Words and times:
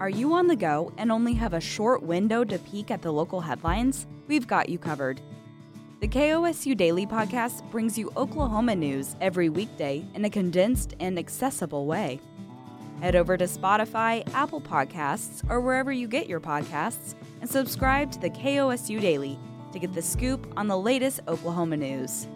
Are 0.00 0.08
you 0.08 0.32
on 0.32 0.46
the 0.46 0.56
go 0.56 0.94
and 0.96 1.12
only 1.12 1.34
have 1.34 1.52
a 1.52 1.60
short 1.60 2.02
window 2.02 2.42
to 2.42 2.58
peek 2.58 2.90
at 2.90 3.02
the 3.02 3.12
local 3.12 3.42
headlines? 3.42 4.06
We've 4.28 4.46
got 4.46 4.70
you 4.70 4.78
covered. 4.78 5.20
The 6.00 6.08
KOSU 6.08 6.74
Daily 6.74 7.06
Podcast 7.06 7.70
brings 7.70 7.98
you 7.98 8.10
Oklahoma 8.16 8.76
news 8.76 9.14
every 9.20 9.50
weekday 9.50 10.06
in 10.14 10.24
a 10.24 10.30
condensed 10.30 10.94
and 11.00 11.18
accessible 11.18 11.84
way. 11.84 12.18
Head 13.02 13.14
over 13.14 13.36
to 13.36 13.44
Spotify, 13.44 14.26
Apple 14.32 14.62
Podcasts, 14.62 15.44
or 15.50 15.60
wherever 15.60 15.92
you 15.92 16.08
get 16.08 16.26
your 16.26 16.40
podcasts 16.40 17.14
and 17.42 17.50
subscribe 17.50 18.10
to 18.12 18.18
the 18.20 18.30
KOSU 18.30 19.02
Daily 19.02 19.38
to 19.74 19.78
get 19.78 19.92
the 19.92 20.00
scoop 20.00 20.50
on 20.56 20.66
the 20.66 20.78
latest 20.78 21.20
Oklahoma 21.28 21.76
news. 21.76 22.26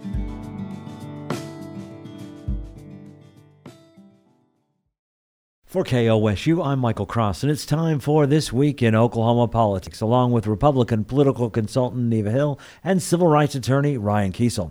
For 5.74 5.82
KOSU, 5.82 6.64
I'm 6.64 6.78
Michael 6.78 7.04
Cross, 7.04 7.42
and 7.42 7.50
it's 7.50 7.66
time 7.66 7.98
for 7.98 8.28
This 8.28 8.52
Week 8.52 8.80
in 8.80 8.94
Oklahoma 8.94 9.48
Politics, 9.48 10.00
along 10.00 10.30
with 10.30 10.46
Republican 10.46 11.04
political 11.04 11.50
consultant 11.50 12.04
Neva 12.04 12.30
Hill 12.30 12.60
and 12.84 13.02
civil 13.02 13.26
rights 13.26 13.56
attorney 13.56 13.98
Ryan 13.98 14.30
Kiesel. 14.30 14.70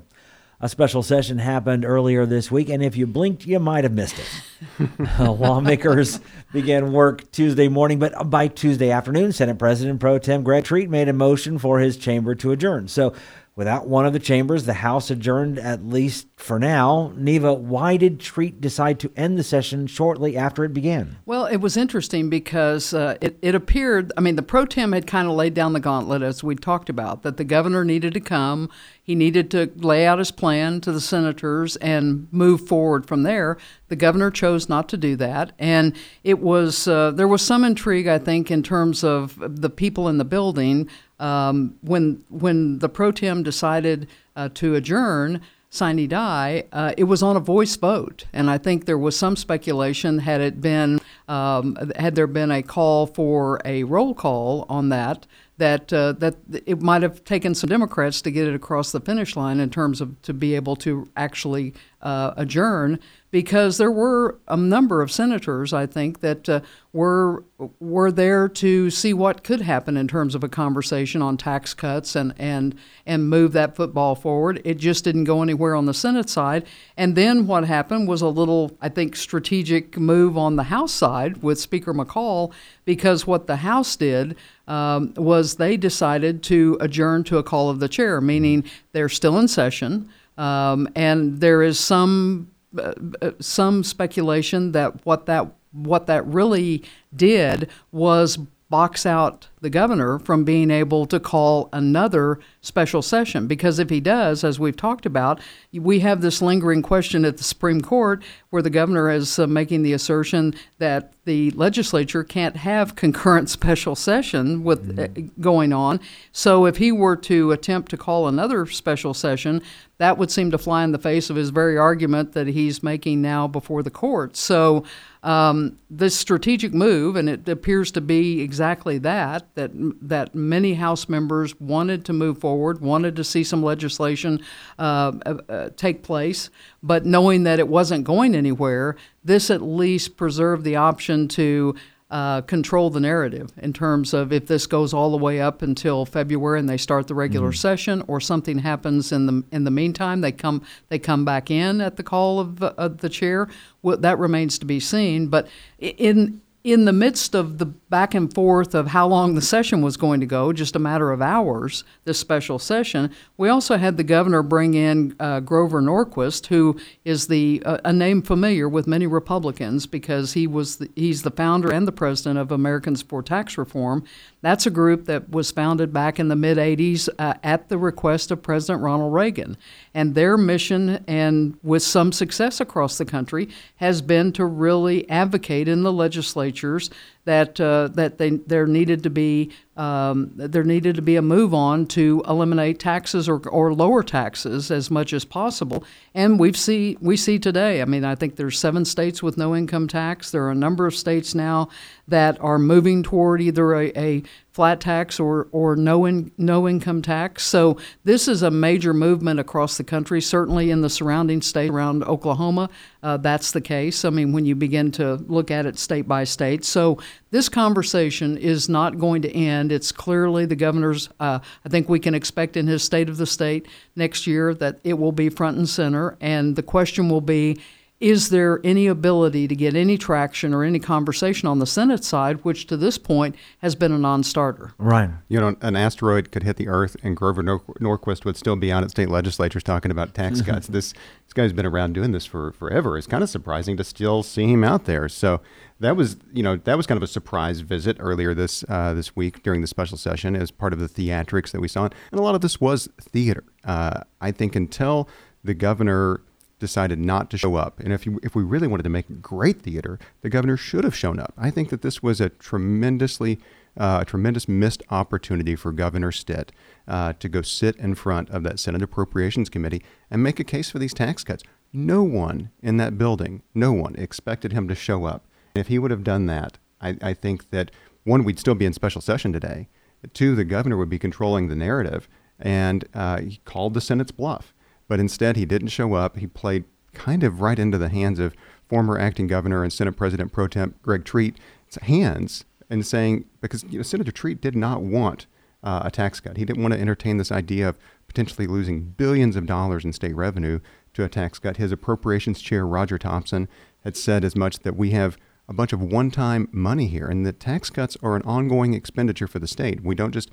A 0.62 0.70
special 0.70 1.04
session 1.04 1.40
happened 1.40 1.84
earlier 1.84 2.26
this 2.26 2.50
week, 2.50 2.70
and 2.70 2.82
if 2.82 2.96
you 2.96 3.06
blinked, 3.06 3.46
you 3.46 3.60
might 3.60 3.84
have 3.84 3.92
missed 3.92 4.16
it. 4.18 5.20
Lawmakers 5.20 6.22
began 6.54 6.94
work 6.94 7.30
Tuesday 7.34 7.68
morning, 7.68 8.00
but 8.00 8.30
by 8.30 8.48
Tuesday 8.48 8.90
afternoon, 8.90 9.34
Senate 9.34 9.60
President 9.60 10.00
Pro 10.00 10.20
Tem 10.20 10.42
Greg 10.42 10.64
Treat 10.64 10.90
made 10.90 11.10
a 11.10 11.14
motion 11.14 11.58
for 11.58 11.82
his 11.82 11.98
chamber 11.98 12.34
to 12.36 12.54
adjourn. 12.54 12.88
So 12.88 13.14
Without 13.56 13.88
one 13.88 14.06
of 14.06 14.14
the 14.14 14.20
chambers, 14.20 14.66
the 14.66 14.74
House 14.74 15.12
adjourned 15.12 15.60
at 15.60 15.86
least 15.86 16.28
for 16.38 16.58
now. 16.58 17.14
Neva, 17.16 17.54
why 17.54 17.98
did 17.98 18.20
Treat 18.20 18.60
decide 18.60 19.00
to 19.00 19.12
end 19.16 19.38
the 19.38 19.44
session 19.44 19.86
shortly 19.86 20.36
after 20.36 20.64
it 20.64 20.74
began? 20.74 21.18
Well, 21.28 21.46
it 21.46 21.58
was 21.58 21.78
interesting 21.78 22.32
because 22.32 22.96
uh, 22.96 23.16
it, 23.22 23.38
it 23.44 23.54
appeared, 23.54 24.12
I 24.18 24.22
mean, 24.22 24.38
the 24.38 24.42
pro 24.42 24.66
tem 24.66 24.92
had 24.92 25.06
kind 25.06 25.28
of 25.28 25.36
laid 25.36 25.54
down 25.54 25.74
the 25.74 25.80
gauntlet, 25.80 26.24
as 26.24 26.44
we 26.44 26.56
talked 26.56 26.90
about, 26.90 27.22
that 27.22 27.38
the 27.38 27.44
governor 27.44 27.86
needed 27.86 28.16
to 28.16 28.20
come. 28.20 28.72
He 29.04 29.14
needed 29.14 29.52
to 29.52 29.72
lay 29.76 30.08
out 30.08 30.18
his 30.18 30.32
plan 30.32 30.82
to 30.82 30.92
the 30.92 31.02
senators 31.02 31.76
and 31.76 32.28
move 32.32 32.68
forward 32.68 33.06
from 33.06 33.22
there. 33.22 33.58
The 33.90 33.96
governor 33.96 34.32
chose 34.32 34.68
not 34.68 34.90
to 34.90 34.98
do 34.98 35.16
that. 35.18 35.52
And 35.60 35.96
it 36.24 36.40
was, 36.40 36.88
uh, 36.88 37.12
there 37.12 37.28
was 37.28 37.44
some 37.44 37.64
intrigue, 37.64 38.08
I 38.08 38.18
think, 38.18 38.50
in 38.50 38.64
terms 38.64 39.04
of 39.04 39.38
the 39.40 39.70
people 39.70 40.08
in 40.08 40.18
the 40.18 40.26
building 40.26 40.90
um, 41.24 41.78
when 41.82 42.24
when 42.30 42.80
the 42.80 42.90
pro 42.90 43.12
tem 43.12 43.44
decided 43.44 44.08
uh, 44.36 44.50
to 44.56 44.76
adjourn 44.76 45.42
sine 45.70 46.08
die, 46.08 46.66
uh, 46.72 46.94
it 46.98 47.06
was 47.06 47.24
on 47.24 47.36
a 47.36 47.40
voice 47.40 47.76
vote, 47.78 48.26
and 48.34 48.50
I 48.50 48.58
think 48.58 48.86
there 48.86 48.98
was 48.98 49.18
some 49.18 49.36
speculation 49.38 50.20
had 50.20 50.42
it 50.42 50.60
been 50.60 51.00
um, 51.30 51.92
had 51.96 52.16
there 52.16 52.28
been 52.28 52.52
a 52.52 52.62
call 52.62 53.08
for 53.08 53.62
a 53.64 53.84
roll 53.86 54.14
call 54.14 54.66
on 54.68 54.90
that 54.90 55.26
that 55.58 55.94
uh, 55.94 56.12
that 56.14 56.36
it 56.66 56.82
might 56.82 57.04
have 57.04 57.24
taken 57.24 57.56
some 57.56 57.70
Democrats 57.70 58.22
to 58.24 58.32
get 58.32 58.48
it 58.48 58.54
across 58.54 58.92
the 58.92 59.00
finish 59.00 59.38
line 59.38 59.62
in 59.62 59.70
terms 59.70 60.02
of 60.02 60.22
to 60.24 60.34
be 60.34 60.56
able 60.56 60.76
to 60.76 61.08
actually 61.16 61.74
uh, 62.04 62.34
adjourn 62.38 63.00
because 63.32 63.80
there 63.80 63.90
were 63.90 64.38
a 64.48 64.56
number 64.56 65.02
of 65.02 65.12
senators, 65.12 65.74
I 65.74 65.88
think, 65.88 66.20
that 66.20 66.48
uh, 66.48 66.60
were 66.94 67.44
were 67.80 68.12
there 68.12 68.48
to 68.48 68.92
see 68.92 69.12
what 69.12 69.44
could 69.44 69.62
happen 69.62 69.98
in 69.98 70.08
terms 70.08 70.36
of 70.36 70.44
a 70.44 70.50
conversation 70.50 71.24
on 71.24 71.38
tax 71.38 71.74
cuts 71.74 72.16
and 72.16 72.36
and 72.38 72.76
and 73.08 73.28
move 73.28 73.54
that 73.54 73.76
football 73.76 74.14
forward. 74.14 74.62
It 74.64 74.76
just 74.76 75.04
didn't 75.04 75.24
go 75.24 75.42
anywhere 75.42 75.74
on 75.74 75.88
the 75.88 75.96
Senate 75.96 76.30
side. 76.30 76.68
And 76.96 77.16
then 77.16 77.48
what 77.48 77.64
happened 77.64 78.08
was 78.08 78.22
a 78.22 78.28
little, 78.28 78.78
I 78.80 78.90
think, 78.90 79.16
strategic 79.16 79.98
move 79.98 80.38
on 80.38 80.56
the 80.56 80.64
House 80.64 80.92
side 80.92 81.42
with 81.42 81.60
Speaker 81.60 81.94
McCall 81.94 82.54
because 82.86 83.26
what 83.26 83.48
the 83.48 83.58
House 83.58 83.96
did 83.96 84.36
um, 84.68 85.14
was 85.16 85.56
they 85.56 85.76
decided 85.76 86.44
to 86.44 86.78
adjourn 86.80 87.24
to 87.24 87.40
a 87.40 87.44
call 87.44 87.72
of 87.72 87.80
the 87.80 87.90
chair, 87.90 88.22
meaning 88.22 88.64
they're 88.92 89.10
still 89.10 89.40
in 89.40 89.48
session. 89.48 90.10
Um, 90.38 90.90
and 90.96 91.40
there 91.40 91.62
is 91.62 91.80
some 91.80 92.52
uh, 92.78 92.94
uh, 93.22 93.32
some 93.40 93.84
speculation 93.84 94.72
that 94.72 95.06
what 95.06 95.26
that 95.28 95.48
what 95.72 96.08
that 96.08 96.26
really 96.26 96.84
did 97.16 97.70
was 97.92 98.38
box 98.70 99.06
out 99.06 99.50
the 99.64 99.70
governor 99.70 100.20
from 100.20 100.44
being 100.44 100.70
able 100.70 101.06
to 101.06 101.22
call 101.22 101.70
another 101.72 102.38
special 102.62 103.02
session. 103.02 103.48
Because 103.48 103.80
if 103.80 103.90
he 103.90 104.02
does, 104.02 104.44
as 104.44 104.60
we've 104.60 104.76
talked 104.76 105.06
about, 105.06 105.40
we 105.72 106.02
have 106.02 106.20
this 106.20 106.42
lingering 106.42 106.82
question 106.82 107.24
at 107.24 107.38
the 107.38 107.44
Supreme 107.46 107.80
Court 107.80 108.22
where 108.50 108.62
the 108.62 108.70
governor 108.70 109.10
is 109.10 109.40
uh, 109.40 109.48
making 109.48 109.82
the 109.82 109.94
assertion 109.94 110.54
that 110.80 111.14
the 111.24 111.52
legislature 111.52 112.26
can't 112.26 112.58
have 112.58 112.98
concurrent 112.98 113.50
special 113.50 113.96
session 113.96 114.66
with 114.66 114.98
mm-hmm. 114.98 115.28
uh, 115.28 115.30
going 115.40 115.72
on. 115.72 116.02
So 116.34 116.66
if 116.66 116.78
he 116.78 116.92
were 116.92 117.16
to 117.16 117.52
attempt 117.52 117.90
to 117.92 117.98
call 117.98 118.28
another 118.28 118.66
special 118.66 119.14
session, 119.14 119.62
that 119.98 120.18
would 120.18 120.30
seem 120.30 120.52
to 120.52 120.58
fly 120.58 120.84
in 120.84 120.92
the 120.92 121.00
face 121.00 121.30
of 121.30 121.38
his 121.38 121.52
very 121.52 121.78
argument 121.78 122.34
that 122.34 122.48
he's 122.48 122.84
making 122.84 123.22
now 123.22 123.48
before 123.48 123.82
the 123.82 123.92
court. 123.92 124.36
So 124.36 124.84
um, 125.24 125.80
this 125.90 126.16
strategic 126.16 126.74
move, 126.74 127.16
and 127.16 127.30
it 127.30 127.48
appears 127.48 127.92
to 127.94 128.02
be 128.02 128.42
exactly 128.42 128.98
that, 129.00 129.53
that 129.56 129.72
that 130.02 130.34
many 130.36 130.74
House 130.76 131.08
members 131.10 131.60
wanted 131.60 132.06
to 132.06 132.14
move 132.14 132.40
forward, 132.40 132.82
wanted 132.82 133.16
to 133.16 133.24
see 133.24 133.44
some 133.44 133.64
legislation 133.64 134.42
uh, 134.80 135.12
uh, 135.50 135.70
take 135.76 136.04
place, 136.04 136.50
but 136.82 137.06
knowing 137.06 137.44
that 137.44 137.60
it 137.60 137.68
wasn't 137.68 138.04
going 138.04 138.36
anywhere, 138.36 138.96
this 139.24 139.50
at 139.50 139.62
least 139.62 140.18
preserved 140.18 140.64
the 140.64 140.76
option 140.76 141.28
to 141.30 141.76
uh, 142.14 142.42
control 142.42 142.92
the 142.92 143.00
narrative 143.00 143.52
in 143.58 143.74
terms 143.74 144.14
of 144.14 144.32
if 144.32 144.46
this 144.46 144.68
goes 144.68 144.94
all 144.94 145.10
the 145.10 145.18
way 145.18 145.42
up 145.42 145.64
until 145.64 146.06
February 146.06 146.60
and 146.60 146.70
they 146.70 146.78
start 146.78 147.08
the 147.08 147.16
regular 147.16 147.50
mm-hmm. 147.50 147.56
session, 147.56 148.04
or 148.08 148.22
something 148.22 148.60
happens 148.60 149.12
in 149.12 149.26
the 149.26 149.44
in 149.52 149.64
the 149.64 149.72
meantime, 149.72 150.22
they 150.22 150.32
come 150.32 150.62
they 150.90 151.00
come 151.00 151.26
back 151.26 151.50
in 151.50 151.82
at 151.82 151.96
the 151.96 152.04
call 152.04 152.40
of, 152.40 152.62
of 152.62 153.00
the 153.00 153.10
chair. 153.10 153.48
Well, 153.82 153.98
that 153.98 154.20
remains 154.20 154.60
to 154.60 154.66
be 154.68 154.80
seen. 154.80 155.28
But 155.28 155.48
in 155.80 156.43
in 156.64 156.86
the 156.86 156.94
midst 156.94 157.36
of 157.36 157.58
the 157.58 157.66
back 157.66 158.14
and 158.14 158.34
forth 158.34 158.74
of 158.74 158.88
how 158.88 159.06
long 159.06 159.36
the 159.36 159.42
session 159.42 159.82
was 159.82 159.98
going 159.98 160.22
to 160.22 160.26
go, 160.26 160.54
just 160.54 160.78
a 160.78 160.80
matter 160.80 161.12
of 161.12 161.22
hours, 161.22 161.84
this 162.06 162.18
special 162.18 162.58
session, 162.58 163.12
we 163.36 163.50
also 163.50 163.76
had 163.76 163.98
the 163.98 164.04
governor 164.04 164.42
bring 164.42 164.74
in 164.74 165.14
uh, 165.20 165.42
Grover 165.42 165.82
Norquist, 165.82 166.48
who 166.48 166.80
is 167.04 167.28
the 167.28 167.62
uh, 167.66 167.80
a 167.84 167.92
name 167.92 168.22
familiar 168.22 168.70
with 168.70 168.88
many 168.88 169.06
Republicans 169.06 169.86
because 169.86 170.34
he 170.34 170.48
was 170.48 170.78
the, 170.78 170.90
he's 170.96 171.24
the 171.24 171.32
founder 171.32 171.70
and 171.70 171.86
the 171.86 171.92
president 171.92 172.40
of 172.40 172.50
Americans 172.50 173.02
for 173.02 173.22
Tax 173.22 173.58
Reform. 173.58 174.06
That's 174.42 174.66
a 174.66 174.72
group 174.72 175.06
that 175.06 175.30
was 175.30 175.52
founded 175.52 175.92
back 175.92 176.18
in 176.18 176.30
the 176.30 176.36
mid 176.38 176.58
80s 176.58 177.10
uh, 177.20 177.34
at 177.44 177.68
the 177.68 177.78
request 177.78 178.32
of 178.32 178.42
President 178.42 178.82
Ronald 178.82 179.14
Reagan. 179.14 179.58
And 179.94 180.16
their 180.16 180.38
mission, 180.38 181.04
and 181.08 181.58
with 181.62 181.84
some 181.84 182.12
success 182.12 182.60
across 182.60 182.98
the 182.98 183.06
country, 183.06 183.50
has 183.76 184.02
been 184.02 184.32
to 184.34 184.46
really 184.46 185.08
advocate 185.10 185.68
in 185.68 185.84
the 185.84 185.94
legislatures 185.94 186.90
that 187.26 187.60
uh, 187.60 187.88
that 187.94 188.18
they, 188.18 188.32
there 188.32 188.68
needed 188.68 189.04
to 189.04 189.10
be 189.10 189.52
um, 189.76 190.32
there 190.36 190.64
needed 190.64 190.96
to 190.96 191.02
be 191.02 191.16
a 191.16 191.22
move 191.22 191.54
on 191.54 191.88
to 191.88 192.22
eliminate 192.28 192.80
taxes 192.80 193.28
or, 193.28 193.38
or 193.48 193.74
lower 193.74 194.04
taxes 194.04 194.70
as 194.70 194.92
much 194.92 195.14
as 195.14 195.26
possible. 195.26 195.84
And 196.14 196.40
we 196.40 196.54
see 196.54 196.98
we 197.02 197.18
see 197.18 197.40
today. 197.40 197.82
I 197.82 197.86
mean, 197.86 198.04
I 198.04 198.16
think 198.16 198.36
there's 198.36 198.60
seven 198.60 198.86
states 198.86 199.24
with 199.24 199.38
no 199.38 199.56
income 199.56 199.88
tax. 199.88 200.32
There 200.32 200.44
are 200.44 200.52
a 200.52 200.56
number 200.56 200.86
of 200.86 200.96
states 200.96 201.34
now 201.34 201.70
that 202.08 202.40
are 202.42 202.60
moving 202.60 203.04
toward 203.04 203.42
either 203.42 203.74
a, 203.74 203.92
a 203.98 204.24
flat 204.52 204.80
tax 204.80 205.20
or, 205.20 205.48
or 205.52 205.76
no, 205.76 206.06
in, 206.06 206.32
no 206.38 206.68
income 206.68 207.02
tax. 207.02 207.44
So 207.44 207.78
this 208.04 208.28
is 208.28 208.44
a 208.44 208.52
major 208.52 208.94
movement 208.94 209.40
across 209.40 209.78
the 209.78 209.84
country, 209.84 210.22
certainly 210.22 210.70
in 210.70 210.82
the 210.82 210.90
surrounding 210.90 211.42
state 211.42 211.72
around 211.72 212.04
Oklahoma. 212.04 212.70
Uh, 213.04 213.18
that's 213.18 213.52
the 213.52 213.60
case. 213.60 214.06
I 214.06 214.10
mean, 214.10 214.32
when 214.32 214.46
you 214.46 214.56
begin 214.56 214.90
to 214.94 215.16
look 215.16 215.52
at 215.52 215.66
it 215.66 215.78
state 215.78 216.08
by 216.08 216.24
state. 216.24 216.64
So 216.64 217.00
this 217.32 217.50
conversation 217.50 218.38
is 218.38 218.70
not 218.70 218.98
going 218.98 219.22
to 219.24 219.32
end. 219.32 219.74
It's 219.74 219.92
clearly 219.92 220.46
the 220.46 220.56
governor's, 220.56 221.10
uh, 221.20 221.40
I 221.66 221.70
think 221.70 221.90
we 221.90 222.00
can 222.00 222.16
expect 222.16 222.56
in 222.56 222.66
his 222.66 222.82
State 222.82 223.10
of 223.10 223.18
the 223.18 223.26
State 223.26 223.68
next 223.98 224.26
year 224.26 224.54
that 224.56 224.80
it 224.86 224.94
will 224.94 225.12
be 225.12 225.28
front 225.28 225.58
and 225.58 225.68
center. 225.68 226.18
And 226.22 226.56
the 226.56 226.64
question 226.64 227.10
will 227.10 227.22
be, 227.22 227.60
is 228.04 228.28
there 228.28 228.60
any 228.66 228.88
ability 228.88 229.48
to 229.48 229.56
get 229.56 229.78
any 229.78 229.98
traction 229.98 230.54
or 230.54 230.66
any 230.66 230.78
conversation 230.78 231.48
on 231.48 231.60
the 231.60 231.66
Senate 231.66 232.04
side, 232.04 232.44
which 232.44 232.68
to 232.68 232.76
this 232.76 232.98
point 232.98 233.34
has 233.60 233.76
been 233.76 233.94
a 233.94 233.98
non 233.98 234.24
starter? 234.24 234.74
Right. 234.78 235.10
You 235.30 235.40
know, 235.40 235.56
an 235.62 235.78
asteroid 235.78 236.30
could 236.30 236.44
hit 236.44 236.58
the 236.58 236.68
Earth 236.68 236.98
and 237.02 237.16
Grover 237.16 237.42
Nor- 237.42 237.62
Norquist 237.80 238.26
would 238.26 238.36
still 238.36 238.58
be 238.58 238.74
out 238.74 238.84
at 238.84 238.92
state 238.92 239.08
legislatures 239.08 239.64
talking 239.64 239.90
about 239.90 240.14
tax 240.14 240.42
mm-hmm. 240.42 240.52
cuts. 240.52 240.68
This, 240.68 240.92
this 240.92 241.34
guy's 241.34 241.54
been 241.54 241.66
around 241.66 241.94
doing 241.94 242.12
this 242.12 242.26
for 242.26 242.52
forever. 242.52 242.98
It's 242.98 243.08
kind 243.08 243.24
of 243.24 243.30
surprising 243.30 243.78
to 243.78 243.86
still 243.86 244.22
see 244.22 244.52
him 244.52 244.66
out 244.66 244.84
there. 244.84 245.08
So 245.08 245.40
that 245.80 245.96
was, 245.96 246.18
you 246.34 246.44
know, 246.44 246.58
that 246.58 246.76
was 246.76 246.86
kind 246.86 246.98
of 246.98 247.04
a 247.04 247.08
surprise 247.08 247.62
visit 247.62 247.96
earlier 248.02 248.34
this 248.34 248.66
uh, 248.68 248.94
this 248.94 249.16
week 249.16 249.44
during 249.44 249.62
the 249.62 249.68
special 249.68 249.98
session 249.98 250.36
as 250.36 250.52
part 250.52 250.74
of 250.74 250.80
the 250.80 250.90
theatrics 250.90 251.52
that 251.52 251.62
we 251.62 251.70
saw. 251.70 251.86
And 251.86 252.20
a 252.20 252.22
lot 252.22 252.36
of 252.36 252.42
this 252.42 252.60
was 252.60 252.90
theater. 253.00 253.46
Uh, 253.64 254.02
I 254.20 254.32
think 254.32 254.58
until 254.58 255.08
the 255.42 255.54
governor 255.54 256.20
decided 256.64 256.98
not 256.98 257.30
to 257.32 257.38
show 257.38 257.56
up. 257.56 257.80
And 257.80 257.92
if 257.92 258.06
you, 258.06 258.20
if 258.24 258.36
we 258.36 258.44
really 258.44 258.68
wanted 258.68 258.84
to 258.84 258.90
make 258.98 259.22
great 259.22 259.62
theater, 259.62 260.00
the 260.22 260.30
governor 260.30 260.58
should 260.58 260.86
have 260.86 260.96
shown 260.96 261.20
up. 261.20 261.34
I 261.38 261.50
think 261.52 261.70
that 261.70 261.82
this 261.82 262.02
was 262.02 262.22
a 262.22 262.30
tremendously 262.30 263.40
uh, 263.76 264.00
a 264.02 264.06
tremendous 264.06 264.48
missed 264.48 264.84
opportunity 264.92 265.56
for 265.56 265.72
Governor 265.72 266.12
Stitt 266.12 266.52
uh, 266.88 267.14
to 267.14 267.28
go 267.28 267.42
sit 267.42 267.76
in 267.78 267.96
front 267.96 268.30
of 268.30 268.44
that 268.44 268.60
Senate 268.60 268.84
Appropriations 268.84 269.50
Committee 269.50 269.84
and 270.12 270.22
make 270.22 270.40
a 270.40 270.44
case 270.44 270.70
for 270.70 270.80
these 270.80 270.94
tax 270.94 271.24
cuts. 271.24 271.44
No 271.74 272.04
one 272.04 272.52
in 272.62 272.78
that 272.78 272.98
building, 272.98 273.42
no 273.56 273.74
one 273.74 273.96
expected 273.96 274.54
him 274.54 274.68
to 274.68 274.76
show 274.76 275.06
up. 275.06 275.26
And 275.56 275.62
If 275.62 275.68
he 275.68 275.80
would 275.80 275.92
have 275.92 276.04
done 276.04 276.28
that, 276.28 276.60
I, 276.80 276.98
I 277.02 277.14
think 277.14 277.50
that 277.50 277.72
one, 278.04 278.24
we'd 278.24 278.40
still 278.40 278.56
be 278.56 278.66
in 278.66 278.74
special 278.74 279.02
session 279.02 279.34
today. 279.34 279.70
Two, 280.14 280.36
the 280.36 280.44
governor 280.44 280.78
would 280.78 280.90
be 280.90 281.00
controlling 281.00 281.48
the 281.48 281.56
narrative, 281.56 282.08
and 282.40 282.86
uh, 282.94 283.22
he 283.22 283.40
called 283.46 283.74
the 283.74 283.82
Senate's 283.82 284.12
bluff. 284.12 284.53
But 284.88 285.00
instead, 285.00 285.36
he 285.36 285.46
didn't 285.46 285.70
show 285.70 285.94
up. 285.94 286.18
He 286.18 286.28
played 286.28 286.66
kind 286.94 287.24
of 287.24 287.42
right 287.42 287.58
into 287.58 287.78
the 287.78 287.90
hands 287.90 288.20
of 288.20 288.36
former 288.68 289.00
acting 289.00 289.28
governor 289.28 289.64
and 289.64 289.74
Senate 289.74 289.98
President 289.98 290.32
pro 290.32 290.48
tem 290.48 290.76
Greg 290.82 291.06
Treat's 291.06 291.40
hands 291.82 292.46
and 292.70 292.86
saying, 292.86 293.26
because 293.42 293.64
you 293.64 293.78
know, 293.78 293.84
Senator 293.84 294.12
Treat 294.12 294.42
did 294.42 294.56
not 294.56 294.82
want 294.82 295.26
uh, 295.64 295.82
a 295.86 295.92
tax 295.92 296.20
cut. 296.20 296.38
He 296.38 296.46
didn't 296.46 296.62
want 296.62 296.74
to 296.74 296.80
entertain 296.80 297.18
this 297.18 297.32
idea 297.32 297.70
of 297.70 297.78
potentially 298.08 298.48
losing 298.48 298.82
billions 298.84 299.36
of 299.36 299.46
dollars 299.46 299.86
in 299.86 299.94
state 299.94 300.16
revenue 300.16 300.60
to 300.94 301.04
a 301.04 301.10
tax 301.10 301.40
cut. 301.40 301.58
His 301.58 301.72
appropriations 301.72 302.42
chair, 302.42 302.66
Roger 302.66 302.98
Thompson, 302.98 303.48
had 303.84 303.98
said 303.98 304.24
as 304.24 304.36
much 304.36 304.60
that 304.60 304.76
we 304.76 304.92
have 304.92 305.18
a 305.48 305.54
bunch 305.54 305.74
of 305.74 305.82
one 305.82 306.12
time 306.12 306.48
money 306.52 306.88
here, 306.88 307.08
and 307.08 307.26
that 307.26 307.40
tax 307.40 307.70
cuts 307.70 307.98
are 308.02 308.16
an 308.16 308.22
ongoing 308.24 308.74
expenditure 308.74 309.28
for 309.28 309.40
the 309.40 309.48
state. 309.48 309.84
We 309.84 309.96
don't 309.96 310.14
just 310.14 310.30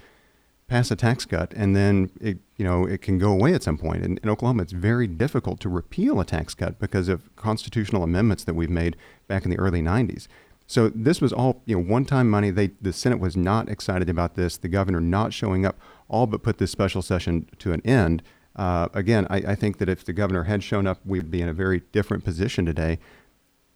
pass 0.71 0.91
a 0.93 0.97
tax 0.97 1.27
cut 1.27 1.53
and 1.55 1.75
then 1.75 2.11
it, 2.21 2.39
you 2.57 2.65
know, 2.65 2.87
it 2.87 3.03
can 3.03 3.19
go 3.19 3.33
away 3.33 3.53
at 3.53 3.63
some 3.63 3.77
point. 3.77 4.05
In, 4.05 4.19
in 4.23 4.31
Oklahoma, 4.31 4.63
it's 4.63 4.73
very 4.73 5.09
difficult 5.09 5.59
to 5.61 5.69
repeal 5.69 6.21
a 6.21 6.25
tax 6.25 6.55
cut 6.55 6.79
because 6.79 7.09
of 7.09 7.35
constitutional 7.35 8.05
amendments 8.05 8.45
that 8.45 8.55
we've 8.55 8.71
made 8.71 8.97
back 9.27 9.45
in 9.45 9.51
the 9.51 9.59
early 9.59 9.83
90s. 9.83 10.29
So 10.69 10.89
this 10.89 11.21
was 11.21 11.33
all 11.33 11.61
you 11.67 11.77
know 11.77 11.83
one-time 11.83 12.31
money. 12.31 12.51
They 12.51 12.69
the 12.81 12.93
Senate 12.93 13.19
was 13.19 13.37
not 13.37 13.69
excited 13.69 14.09
about 14.09 14.37
this. 14.37 14.57
The 14.57 14.69
governor 14.69 15.01
not 15.01 15.33
showing 15.33 15.67
up 15.67 15.77
all 16.09 16.29
but 16.29 16.45
put 16.45 16.59
this 16.59 16.71
special 16.71 17.03
session 17.03 17.49
to 17.59 17.73
an 17.73 17.81
end. 17.85 18.23
Uh, 18.55 18.87
again, 18.95 19.27
I, 19.29 19.39
I, 19.39 19.55
think 19.57 19.79
that 19.79 19.89
if 19.89 20.05
the 20.05 20.13
governor 20.13 20.45
had 20.45 20.63
shown 20.63 20.87
up, 20.87 20.99
we'd 21.05 21.31
be 21.31 21.41
in 21.41 21.49
a 21.49 21.53
very 21.53 21.83
different 21.93 22.25
position 22.25 22.65
today. 22.67 22.99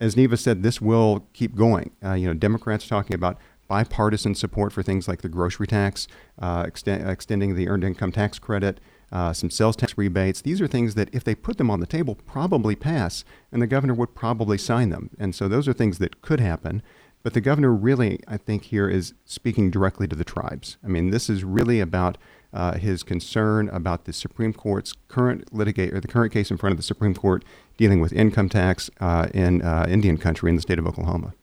As 0.00 0.16
Neva 0.16 0.36
said, 0.36 0.62
this 0.62 0.80
will 0.80 1.26
keep 1.32 1.56
going. 1.56 1.92
Uh, 2.04 2.12
you 2.14 2.26
know, 2.26 2.34
Democrats 2.34 2.86
talking 2.86 3.14
about 3.14 3.38
bipartisan 3.68 4.34
support 4.34 4.72
for 4.72 4.82
things 4.82 5.08
like 5.08 5.22
the 5.22 5.28
grocery 5.28 5.66
tax, 5.66 6.06
uh, 6.38 6.64
extend, 6.66 7.08
extending 7.08 7.54
the 7.54 7.68
earned 7.68 7.84
income 7.84 8.12
tax 8.12 8.38
credit, 8.38 8.80
uh, 9.12 9.32
some 9.32 9.50
sales 9.50 9.76
tax 9.76 9.96
rebates. 9.96 10.42
These 10.42 10.60
are 10.60 10.66
things 10.66 10.94
that, 10.94 11.08
if 11.12 11.24
they 11.24 11.34
put 11.34 11.56
them 11.56 11.70
on 11.70 11.80
the 11.80 11.86
table, 11.86 12.14
probably 12.14 12.74
pass, 12.74 13.24
and 13.52 13.62
the 13.62 13.66
governor 13.66 13.94
would 13.94 14.14
probably 14.14 14.58
sign 14.58 14.90
them. 14.90 15.10
And 15.18 15.34
so 15.34 15.48
those 15.48 15.68
are 15.68 15.72
things 15.72 15.98
that 15.98 16.20
could 16.20 16.40
happen. 16.40 16.82
But 17.22 17.32
the 17.32 17.40
governor 17.40 17.72
really, 17.72 18.20
I 18.28 18.36
think, 18.36 18.64
here 18.64 18.88
is 18.88 19.14
speaking 19.24 19.70
directly 19.70 20.06
to 20.08 20.16
the 20.16 20.24
tribes. 20.24 20.76
I 20.84 20.88
mean, 20.88 21.10
this 21.10 21.30
is 21.30 21.42
really 21.42 21.80
about 21.80 22.18
uh, 22.52 22.74
his 22.74 23.02
concern 23.02 23.68
about 23.70 24.04
the 24.04 24.12
Supreme 24.12 24.52
Court's 24.52 24.92
current 25.08 25.52
litigate 25.52 25.94
or 25.94 26.00
the 26.00 26.08
current 26.08 26.32
case 26.32 26.50
in 26.50 26.56
front 26.56 26.72
of 26.72 26.76
the 26.76 26.82
Supreme 26.82 27.14
Court 27.14 27.44
dealing 27.76 28.00
with 28.00 28.12
income 28.12 28.48
tax 28.48 28.90
uh, 29.00 29.28
in 29.32 29.62
uh, 29.62 29.86
Indian 29.88 30.18
country 30.18 30.50
in 30.50 30.56
the 30.56 30.62
state 30.62 30.78
of 30.78 30.86
Oklahoma. 30.86 31.34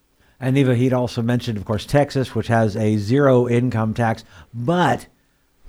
And 0.42 0.56
Neva, 0.56 0.76
he'd 0.76 0.92
also 0.92 1.22
mentioned, 1.22 1.58
of 1.58 1.66
course, 1.66 1.86
Texas, 1.86 2.34
which 2.34 2.48
has 2.48 2.76
a 2.76 2.98
zero 2.98 3.48
income 3.48 3.94
tax, 3.94 4.26
but 4.54 5.06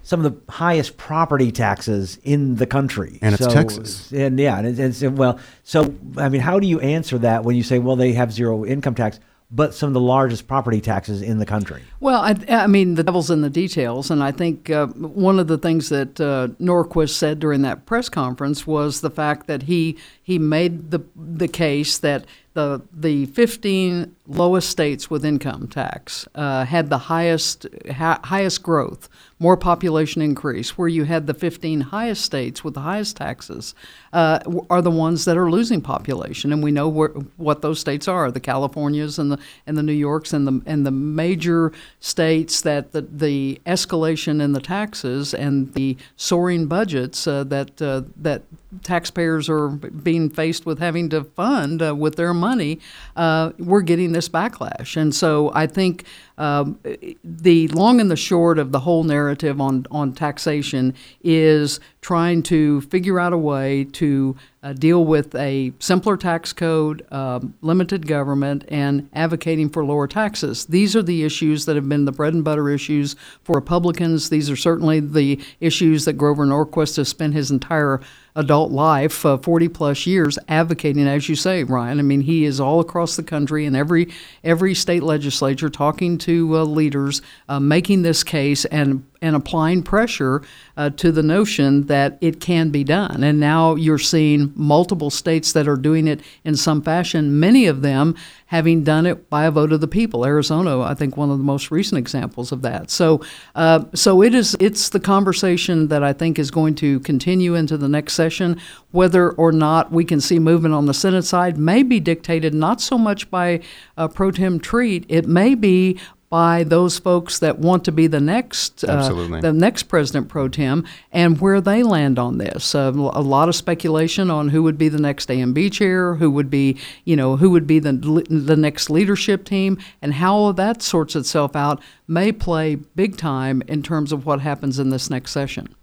some 0.02 0.24
of 0.24 0.32
the 0.32 0.52
highest 0.52 0.96
property 0.96 1.52
taxes 1.52 2.18
in 2.24 2.56
the 2.56 2.66
country. 2.66 3.18
And 3.22 3.34
it's 3.34 3.46
Texas. 3.46 4.10
And 4.10 4.38
yeah, 4.40 4.58
and 4.58 4.66
it's, 4.66 5.02
it's, 5.02 5.12
well, 5.14 5.38
so 5.62 5.94
I 6.16 6.28
mean, 6.30 6.40
how 6.40 6.58
do 6.58 6.66
you 6.66 6.80
answer 6.80 7.18
that 7.18 7.44
when 7.44 7.54
you 7.54 7.62
say, 7.62 7.78
well, 7.78 7.96
they 7.96 8.14
have 8.14 8.32
zero 8.32 8.64
income 8.64 8.94
tax? 8.94 9.20
but 9.54 9.74
some 9.74 9.88
of 9.88 9.92
the 9.92 10.00
largest 10.00 10.48
property 10.48 10.80
taxes 10.80 11.20
in 11.20 11.38
the 11.38 11.44
country. 11.44 11.82
Well, 12.00 12.22
I, 12.22 12.34
I 12.48 12.66
mean, 12.66 12.94
the 12.94 13.04
devil's 13.04 13.30
in 13.30 13.42
the 13.42 13.50
details, 13.50 14.10
and 14.10 14.22
I 14.22 14.32
think 14.32 14.70
uh, 14.70 14.86
one 14.86 15.38
of 15.38 15.46
the 15.46 15.58
things 15.58 15.90
that 15.90 16.18
uh, 16.20 16.48
Norquist 16.58 17.10
said 17.10 17.38
during 17.38 17.60
that 17.62 17.84
press 17.84 18.08
conference 18.08 18.66
was 18.66 19.02
the 19.02 19.10
fact 19.10 19.46
that 19.48 19.64
he 19.64 19.98
he 20.22 20.38
made 20.38 20.90
the 20.90 21.00
the 21.14 21.48
case 21.48 21.98
that 21.98 22.24
the 22.54 22.82
the 22.92 23.26
15 23.26 24.14
lowest 24.26 24.68
states 24.68 25.10
with 25.10 25.24
income 25.24 25.68
tax 25.68 26.28
uh, 26.34 26.64
had 26.64 26.90
the 26.90 26.98
highest 26.98 27.66
ha- 27.90 28.20
highest 28.24 28.62
growth, 28.62 29.08
more 29.42 29.56
population 29.56 30.22
increase. 30.22 30.78
Where 30.78 30.88
you 30.88 31.04
had 31.04 31.26
the 31.26 31.34
15 31.34 31.80
highest 31.80 32.24
states 32.24 32.62
with 32.62 32.74
the 32.74 32.80
highest 32.80 33.16
taxes 33.16 33.74
uh, 34.12 34.38
are 34.70 34.80
the 34.80 34.90
ones 34.90 35.24
that 35.24 35.36
are 35.36 35.50
losing 35.50 35.80
population, 35.80 36.52
and 36.52 36.62
we 36.62 36.70
know 36.70 36.88
where, 36.88 37.08
what 37.36 37.60
those 37.60 37.80
states 37.80 38.06
are: 38.06 38.30
the 38.30 38.40
Californias 38.40 39.18
and 39.18 39.32
the 39.32 39.38
and 39.66 39.76
the 39.76 39.82
New 39.82 39.92
Yorks 39.92 40.32
and 40.32 40.46
the 40.46 40.62
and 40.64 40.86
the 40.86 40.92
major 40.92 41.72
states 41.98 42.60
that 42.62 42.92
the 42.92 43.02
the 43.02 43.60
escalation 43.66 44.40
in 44.40 44.52
the 44.52 44.60
taxes 44.60 45.34
and 45.34 45.74
the 45.74 45.96
soaring 46.16 46.66
budgets 46.66 47.26
uh, 47.26 47.42
that 47.44 47.82
uh, 47.82 48.02
that 48.16 48.42
taxpayers 48.82 49.48
are 49.48 49.68
being 49.68 50.30
faced 50.30 50.64
with 50.64 50.78
having 50.78 51.08
to 51.10 51.24
fund 51.24 51.82
uh, 51.82 51.94
with 51.94 52.16
their 52.16 52.32
money, 52.32 52.80
uh, 53.16 53.52
we're 53.58 53.82
getting 53.82 54.12
this 54.12 54.28
backlash. 54.28 54.96
And 54.96 55.14
so 55.14 55.50
I 55.54 55.66
think 55.66 56.04
um, 56.42 56.80
the 57.22 57.68
long 57.68 58.00
and 58.00 58.10
the 58.10 58.16
short 58.16 58.58
of 58.58 58.72
the 58.72 58.80
whole 58.80 59.04
narrative 59.04 59.60
on, 59.60 59.86
on 59.92 60.12
taxation 60.12 60.92
is 61.22 61.78
trying 62.02 62.42
to 62.42 62.80
figure 62.82 63.20
out 63.20 63.32
a 63.32 63.38
way 63.38 63.84
to 63.84 64.36
uh, 64.64 64.72
deal 64.72 65.04
with 65.04 65.34
a 65.36 65.72
simpler 65.78 66.16
tax 66.16 66.52
code, 66.52 67.06
um, 67.12 67.54
limited 67.62 68.08
government, 68.08 68.64
and 68.68 69.08
advocating 69.12 69.68
for 69.68 69.84
lower 69.84 70.08
taxes. 70.08 70.66
These 70.66 70.96
are 70.96 71.02
the 71.02 71.22
issues 71.22 71.64
that 71.66 71.76
have 71.76 71.88
been 71.88 72.04
the 72.04 72.12
bread 72.12 72.34
and 72.34 72.42
butter 72.42 72.68
issues 72.68 73.14
for 73.44 73.54
Republicans. 73.54 74.30
These 74.30 74.50
are 74.50 74.56
certainly 74.56 74.98
the 74.98 75.40
issues 75.60 76.04
that 76.04 76.14
Grover 76.14 76.44
Norquist 76.44 76.96
has 76.96 77.08
spent 77.08 77.34
his 77.34 77.52
entire 77.52 78.00
adult 78.34 78.72
life, 78.72 79.24
uh, 79.24 79.36
40 79.36 79.68
plus 79.68 80.04
years, 80.04 80.38
advocating, 80.48 81.06
as 81.06 81.28
you 81.28 81.36
say, 81.36 81.62
Ryan. 81.62 82.00
I 82.00 82.02
mean, 82.02 82.22
he 82.22 82.44
is 82.44 82.58
all 82.58 82.80
across 82.80 83.14
the 83.14 83.22
country 83.22 83.64
in 83.64 83.76
every 83.76 84.12
every 84.42 84.74
state 84.74 85.04
legislature, 85.04 85.68
talking 85.68 86.18
to 86.18 86.58
uh, 86.58 86.64
leaders, 86.64 87.22
uh, 87.48 87.60
making 87.60 88.02
this 88.02 88.24
case, 88.24 88.64
and 88.66 89.04
and 89.22 89.34
applying 89.34 89.82
pressure 89.82 90.42
uh, 90.76 90.90
to 90.90 91.12
the 91.12 91.22
notion 91.22 91.86
that 91.86 92.18
it 92.20 92.40
can 92.40 92.70
be 92.70 92.84
done. 92.84 93.22
And 93.22 93.40
now 93.40 93.76
you're 93.76 93.98
seeing 93.98 94.52
multiple 94.54 95.10
states 95.10 95.52
that 95.52 95.68
are 95.68 95.76
doing 95.76 96.08
it 96.08 96.20
in 96.44 96.56
some 96.56 96.82
fashion, 96.82 97.38
many 97.38 97.66
of 97.66 97.82
them 97.82 98.16
having 98.46 98.84
done 98.84 99.06
it 99.06 99.30
by 99.30 99.46
a 99.46 99.50
vote 99.50 99.72
of 99.72 99.80
the 99.80 99.88
people. 99.88 100.26
Arizona, 100.26 100.78
I 100.80 100.92
think, 100.92 101.16
one 101.16 101.30
of 101.30 101.38
the 101.38 101.44
most 101.44 101.70
recent 101.70 101.98
examples 101.98 102.52
of 102.52 102.60
that. 102.60 102.90
So, 102.90 103.22
uh, 103.54 103.84
so 103.94 104.22
it 104.22 104.34
is. 104.34 104.54
It's 104.60 104.90
the 104.90 105.00
conversation 105.00 105.88
that 105.88 106.02
I 106.02 106.12
think 106.12 106.38
is 106.38 106.50
going 106.50 106.74
to 106.76 107.00
continue 107.00 107.54
into 107.54 107.78
the 107.78 107.88
next 107.88 108.12
session. 108.12 108.60
Whether 108.90 109.30
or 109.30 109.52
not 109.52 109.90
we 109.90 110.04
can 110.04 110.20
see 110.20 110.38
movement 110.38 110.74
on 110.74 110.84
the 110.84 110.92
Senate 110.92 111.22
side 111.22 111.56
may 111.56 111.82
be 111.82 111.98
dictated 111.98 112.52
not 112.52 112.82
so 112.82 112.98
much 112.98 113.30
by 113.30 113.60
uh, 113.96 114.08
pro 114.08 114.30
tem 114.30 114.60
Treat. 114.60 115.06
It 115.08 115.26
may 115.26 115.54
be 115.54 115.98
by 116.32 116.64
those 116.64 116.98
folks 116.98 117.40
that 117.40 117.58
want 117.58 117.84
to 117.84 117.92
be 117.92 118.06
the 118.06 118.18
next 118.18 118.82
uh, 118.84 119.06
the 119.42 119.52
next 119.52 119.82
president 119.82 120.30
pro 120.30 120.48
tem 120.48 120.82
and 121.12 121.38
where 121.42 121.60
they 121.60 121.82
land 121.82 122.18
on 122.18 122.38
this. 122.38 122.74
Uh, 122.74 122.90
a 122.94 123.20
lot 123.20 123.50
of 123.50 123.54
speculation 123.54 124.30
on 124.30 124.48
who 124.48 124.62
would 124.62 124.78
be 124.78 124.88
the 124.88 124.98
next 124.98 125.30
A&B 125.30 125.68
chair, 125.68 126.14
who 126.14 126.30
would 126.30 126.48
be 126.48 126.78
you 127.04 127.16
know 127.16 127.36
who 127.36 127.50
would 127.50 127.66
be 127.66 127.78
the 127.78 127.92
the 128.30 128.56
next 128.56 128.88
leadership 128.88 129.44
team, 129.44 129.76
and 130.00 130.14
how 130.14 130.34
all 130.34 130.54
that 130.54 130.80
sorts 130.80 131.14
itself 131.14 131.54
out 131.54 131.82
may 132.08 132.32
play 132.32 132.76
big 132.76 133.18
time 133.18 133.62
in 133.68 133.82
terms 133.82 134.10
of 134.10 134.24
what 134.24 134.40
happens 134.40 134.78
in 134.78 134.88
this 134.88 135.10
next 135.10 135.32
session. 135.32 135.74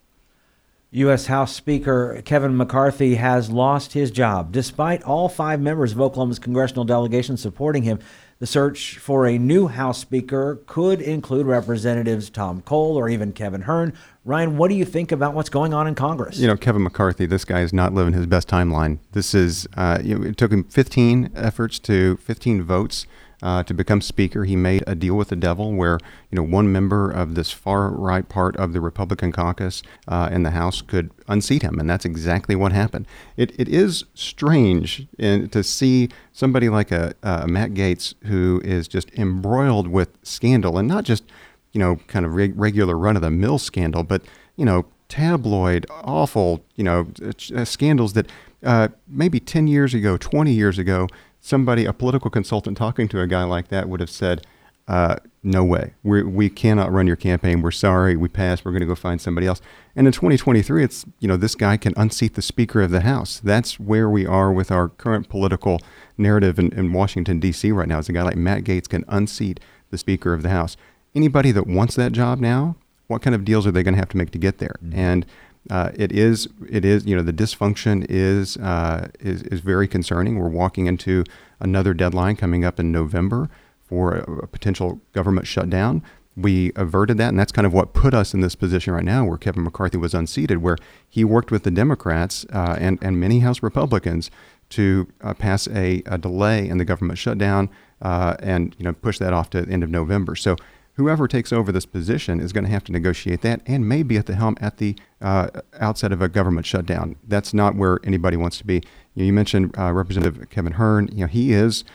U.S. 0.91 1.27
House 1.27 1.55
Speaker 1.55 2.23
Kevin 2.25 2.57
McCarthy 2.57 3.13
has 3.15 3.51
lost 3.51 3.93
his 3.93 4.09
job. 4.09 4.51
Despite 4.51 5.03
all 5.03 5.29
five 5.29 5.61
members 5.61 5.91
of 5.91 6.01
Oklahoma's 6.01 6.39
congressional 6.39 6.85
delegation 6.85 7.37
supporting 7.37 7.83
him, 7.83 7.99
the 8.39 8.47
search 8.47 8.97
for 8.97 9.27
a 9.27 9.37
new 9.37 9.67
House 9.67 9.99
Speaker 9.99 10.61
could 10.65 11.01
include 11.01 11.45
Representatives 11.45 12.29
Tom 12.29 12.61
Cole 12.61 12.95
or 12.97 13.09
even 13.09 13.33
Kevin 13.33 13.63
Hern. 13.63 13.93
Ryan, 14.23 14.55
what 14.55 14.69
do 14.69 14.75
you 14.75 14.85
think 14.85 15.11
about 15.11 15.33
what's 15.33 15.49
going 15.49 15.73
on 15.73 15.87
in 15.87 15.95
Congress? 15.95 16.39
You 16.39 16.47
know, 16.47 16.55
Kevin 16.55 16.83
McCarthy, 16.83 17.25
this 17.25 17.43
guy 17.43 17.61
is 17.61 17.73
not 17.73 17.93
living 17.93 18.13
his 18.13 18.25
best 18.25 18.47
timeline. 18.47 18.99
This 19.11 19.35
is, 19.35 19.67
uh, 19.75 19.99
you 20.01 20.17
know, 20.17 20.25
it 20.25 20.37
took 20.37 20.51
him 20.53 20.63
15 20.63 21.31
efforts 21.35 21.79
to 21.79 22.15
15 22.17 22.63
votes 22.63 23.05
uh, 23.41 23.63
to 23.63 23.73
become 23.73 24.01
Speaker. 24.01 24.45
He 24.45 24.55
made 24.55 24.83
a 24.87 24.95
deal 24.95 25.15
with 25.15 25.29
the 25.29 25.35
devil 25.35 25.73
where 25.73 25.99
you 26.31 26.35
know 26.35 26.43
one 26.43 26.71
member 26.71 27.09
of 27.09 27.35
this 27.35 27.51
far 27.51 27.89
right 27.89 28.27
part 28.27 28.55
of 28.57 28.73
the 28.73 28.81
Republican 28.81 29.31
caucus 29.31 29.81
uh, 30.07 30.29
in 30.31 30.43
the 30.43 30.51
House 30.51 30.81
could 30.81 31.11
unseat 31.27 31.61
him, 31.61 31.79
and 31.79 31.89
that's 31.89 32.05
exactly 32.05 32.55
what 32.55 32.71
happened. 32.71 33.07
It, 33.37 33.53
it 33.59 33.67
is 33.67 34.05
strange 34.13 35.07
in, 35.17 35.49
to 35.49 35.63
see 35.63 36.09
somebody 36.33 36.69
like 36.69 36.91
a, 36.91 37.13
a 37.23 37.47
Matt 37.47 37.73
Gaetz 37.73 38.13
who 38.25 38.61
is 38.63 38.87
just 38.87 39.11
embroiled 39.11 39.87
with 39.87 40.09
scandal, 40.23 40.77
and 40.77 40.87
not 40.87 41.03
just 41.03 41.23
you 41.71 41.79
know 41.79 41.97
kind 42.07 42.25
of 42.25 42.33
reg- 42.33 42.59
regular 42.59 42.97
run 42.97 43.15
of 43.15 43.21
the 43.21 43.31
mill 43.31 43.57
scandal, 43.57 44.03
but 44.03 44.21
you 44.55 44.65
know 44.65 44.85
tabloid, 45.09 45.87
awful, 45.89 46.63
you 46.75 46.83
know, 46.83 47.07
uh, 47.55 47.65
scandals 47.65 48.13
that 48.13 48.31
uh, 48.63 48.87
maybe 49.07 49.39
10 49.39 49.67
years 49.67 49.93
ago, 49.93 50.15
20 50.15 50.53
years 50.53 50.77
ago, 50.77 51.07
somebody, 51.39 51.85
a 51.85 51.93
political 51.93 52.29
consultant 52.29 52.77
talking 52.77 53.07
to 53.09 53.21
a 53.21 53.27
guy 53.27 53.43
like 53.43 53.69
that 53.69 53.89
would 53.89 53.99
have 53.99 54.09
said, 54.09 54.45
uh, 54.89 55.17
no 55.43 55.63
way. 55.63 55.93
we 56.01 56.23
we 56.23 56.49
cannot 56.49 56.91
run 56.91 57.05
your 57.05 57.15
campaign. 57.15 57.61
We're 57.61 57.69
sorry. 57.69 58.15
We 58.15 58.27
passed. 58.27 58.65
We're 58.65 58.71
going 58.71 58.81
to 58.81 58.87
go 58.87 58.95
find 58.95 59.21
somebody 59.21 59.45
else. 59.45 59.61
And 59.95 60.07
in 60.07 60.13
2023, 60.13 60.83
it's, 60.83 61.05
you 61.19 61.27
know, 61.27 61.37
this 61.37 61.53
guy 61.53 61.77
can 61.77 61.93
unseat 61.95 62.33
the 62.33 62.41
Speaker 62.41 62.81
of 62.81 62.89
the 62.89 63.01
House. 63.01 63.39
That's 63.39 63.79
where 63.79 64.09
we 64.09 64.25
are 64.25 64.51
with 64.51 64.71
our 64.71 64.89
current 64.89 65.29
political 65.29 65.79
narrative 66.17 66.57
in, 66.57 66.73
in 66.73 66.91
Washington, 66.91 67.39
D.C. 67.39 67.71
right 67.71 67.87
now. 67.87 67.99
Is 67.99 68.09
a 68.09 68.13
guy 68.13 68.23
like 68.23 68.35
Matt 68.35 68.63
Gaetz 68.63 68.89
can 68.89 69.05
unseat 69.07 69.59
the 69.91 69.97
Speaker 69.99 70.33
of 70.33 70.41
the 70.41 70.49
House. 70.49 70.75
Anybody 71.13 71.51
that 71.51 71.67
wants 71.67 71.95
that 71.95 72.11
job 72.11 72.39
now, 72.39 72.75
what 73.05 73.21
kind 73.21 73.35
of 73.35 73.45
deals 73.45 73.67
are 73.67 73.71
they 73.71 73.83
going 73.83 73.93
to 73.93 73.99
have 73.99 74.09
to 74.09 74.17
make 74.17 74.31
to 74.31 74.39
get 74.39 74.57
there? 74.57 74.75
Mm-hmm. 74.83 74.99
And 74.99 75.25
uh, 75.69 75.91
it 75.95 76.11
is, 76.11 76.47
it 76.69 76.83
is, 76.83 77.05
you 77.05 77.15
know, 77.15 77.21
the 77.21 77.33
dysfunction 77.33 78.05
is, 78.09 78.57
uh, 78.57 79.09
is, 79.19 79.43
is 79.43 79.59
very 79.59 79.87
concerning. 79.87 80.39
We're 80.39 80.49
walking 80.49 80.87
into 80.87 81.23
another 81.59 81.93
deadline 81.93 82.35
coming 82.35 82.65
up 82.65 82.79
in 82.79 82.91
November 82.91 83.49
for 83.83 84.15
a, 84.15 84.31
a 84.43 84.47
potential 84.47 85.01
government 85.13 85.47
shutdown. 85.47 86.01
We 86.35 86.71
averted 86.75 87.17
that, 87.17 87.29
and 87.29 87.39
that's 87.39 87.51
kind 87.51 87.67
of 87.67 87.73
what 87.73 87.93
put 87.93 88.13
us 88.13 88.33
in 88.33 88.41
this 88.41 88.55
position 88.55 88.93
right 88.93 89.03
now, 89.03 89.25
where 89.25 89.37
Kevin 89.37 89.63
McCarthy 89.63 89.97
was 89.97 90.13
unseated, 90.13 90.59
where 90.59 90.77
he 91.07 91.25
worked 91.25 91.51
with 91.51 91.63
the 91.63 91.71
Democrats 91.71 92.45
uh, 92.53 92.77
and 92.79 92.97
and 93.01 93.19
many 93.19 93.39
House 93.39 93.61
Republicans 93.61 94.31
to 94.69 95.07
uh, 95.21 95.33
pass 95.33 95.67
a, 95.67 96.03
a, 96.05 96.17
delay 96.17 96.69
in 96.69 96.77
the 96.77 96.85
government 96.85 97.17
shutdown 97.17 97.69
uh, 98.01 98.35
and 98.39 98.75
you 98.77 98.85
know 98.85 98.93
push 98.93 99.17
that 99.17 99.33
off 99.33 99.49
to 99.49 99.61
the 99.63 99.71
end 99.71 99.83
of 99.83 99.89
November. 99.89 100.35
So 100.35 100.55
whoever 100.99 101.29
takes 101.29 101.53
over 101.53 101.71
this 101.71 101.85
position 101.85 102.41
is 102.41 102.51
going 102.51 102.65
to 102.65 102.69
have 102.69 102.83
to 102.83 102.91
negotiate 102.91 103.41
that 103.41 103.61
and 103.65 103.87
may 103.87 104.03
be 104.03 104.17
at 104.17 104.25
the 104.25 104.35
helm 104.35 104.57
at 104.59 104.77
the 104.79 104.95
uh, 105.21 105.47
outset 105.79 106.11
of 106.11 106.21
a 106.21 106.27
government 106.27 106.65
shutdown. 106.65 107.15
That's 107.25 107.53
not 107.53 107.75
where 107.75 107.99
anybody 108.03 108.35
wants 108.35 108.57
to 108.57 108.65
be. 108.65 108.83
You, 109.15 109.31
mentioned 109.31 109.73
uh, 109.79 109.93
Representative 109.93 110.49
Kevin 110.49 110.73
Hern. 110.73 111.07
You 111.13 111.21
know, 111.21 111.27
he 111.27 111.53
is, 111.53 111.85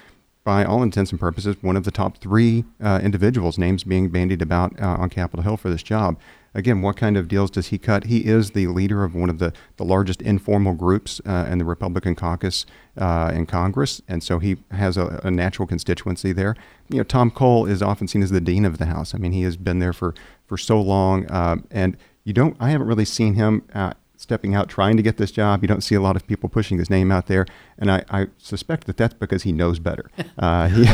by 0.43 0.65
all 0.65 0.83
intents 0.83 1.11
and 1.11 1.21
purposes, 1.21 1.57
one 1.61 1.77
of 1.77 1.85
the 1.85 1.91
top 1.91 2.17
three 2.17 2.65
uh, 2.83 2.99
individuals, 3.03 3.59
names 3.59 3.85
being 3.85 4.09
bandied 4.09 4.41
about 4.41 4.81
uh, 4.81 4.87
on 4.87 5.11
Capitol 5.11 5.43
Hill 5.43 5.59
for 5.59 5.69
this 5.69 5.83
job 5.83 6.19
again, 6.55 6.83
what 6.83 6.97
kind 6.97 7.17
of 7.17 7.29
deals 7.29 7.51
does 7.51 7.69
he 7.69 7.79
cut? 7.79 8.05
He 8.05 8.27
is 8.27 8.53
the 8.53 8.69
leader 8.69 9.05
of 9.05 9.15
one 9.15 9.29
of 9.29 9.39
the, 9.39 9.53
the 9.77 9.85
largest 9.85 10.23
informal 10.23 10.75
groups 10.75 11.21
uh, 11.27 11.47
in 11.51 11.59
the 11.59 11.65
Republican 11.65 12.15
caucus 12.15 12.65
uh, 12.97 13.33
in 13.35 13.47
Congress, 13.47 14.01
and 14.09 14.23
so 14.23 14.39
he 14.39 14.57
has 14.71 14.97
a, 14.97 15.21
a, 15.25 15.31
natural 15.31 15.67
constituency 15.67 16.33
there. 16.33 16.55
You 16.89 16.99
know, 16.99 17.03
Tom 17.03 17.31
Cole 17.31 17.67
is 17.67 17.83
often 17.83 18.07
seen 18.07 18.23
as 18.23 18.31
the 18.31 18.41
dean 18.41 18.65
of 18.65 18.79
the 18.79 18.87
House. 18.87 19.15
I 19.15 19.19
mean, 19.19 19.33
he 19.33 19.43
has 19.43 19.57
been 19.57 19.81
there 19.81 19.93
for, 19.93 20.15
for 20.47 20.57
so 20.57 20.81
long, 20.81 21.27
uh, 21.27 21.57
and 21.71 21.97
you 22.23 22.33
don't. 22.33 22.57
I 22.61 22.71
haven't 22.71 22.87
really 22.87 23.05
seen 23.05 23.35
him 23.35 23.63
uh, 23.75 23.95
stepping 24.17 24.55
out 24.55 24.69
trying 24.69 24.97
to 24.97 25.03
get 25.03 25.17
this 25.17 25.31
job. 25.31 25.63
You 25.63 25.69
don't 25.69 25.83
see 25.83 25.95
a 25.95 26.01
lot 26.01 26.17
of 26.17 26.27
people 26.27 26.49
pushing 26.49 26.79
his 26.79 26.89
name 26.89 27.11
out 27.11 27.27
there, 27.27 27.47
and 27.79 27.91
I, 27.91 28.05
I 28.09 28.27
suspect 28.39 28.87
that 28.87 28.97
that's 28.97 29.15
because 29.15 29.43
he 29.43 29.53
knows 29.53 29.79
better. 29.79 30.11
Uh, 30.39 30.69
he, 30.69 30.87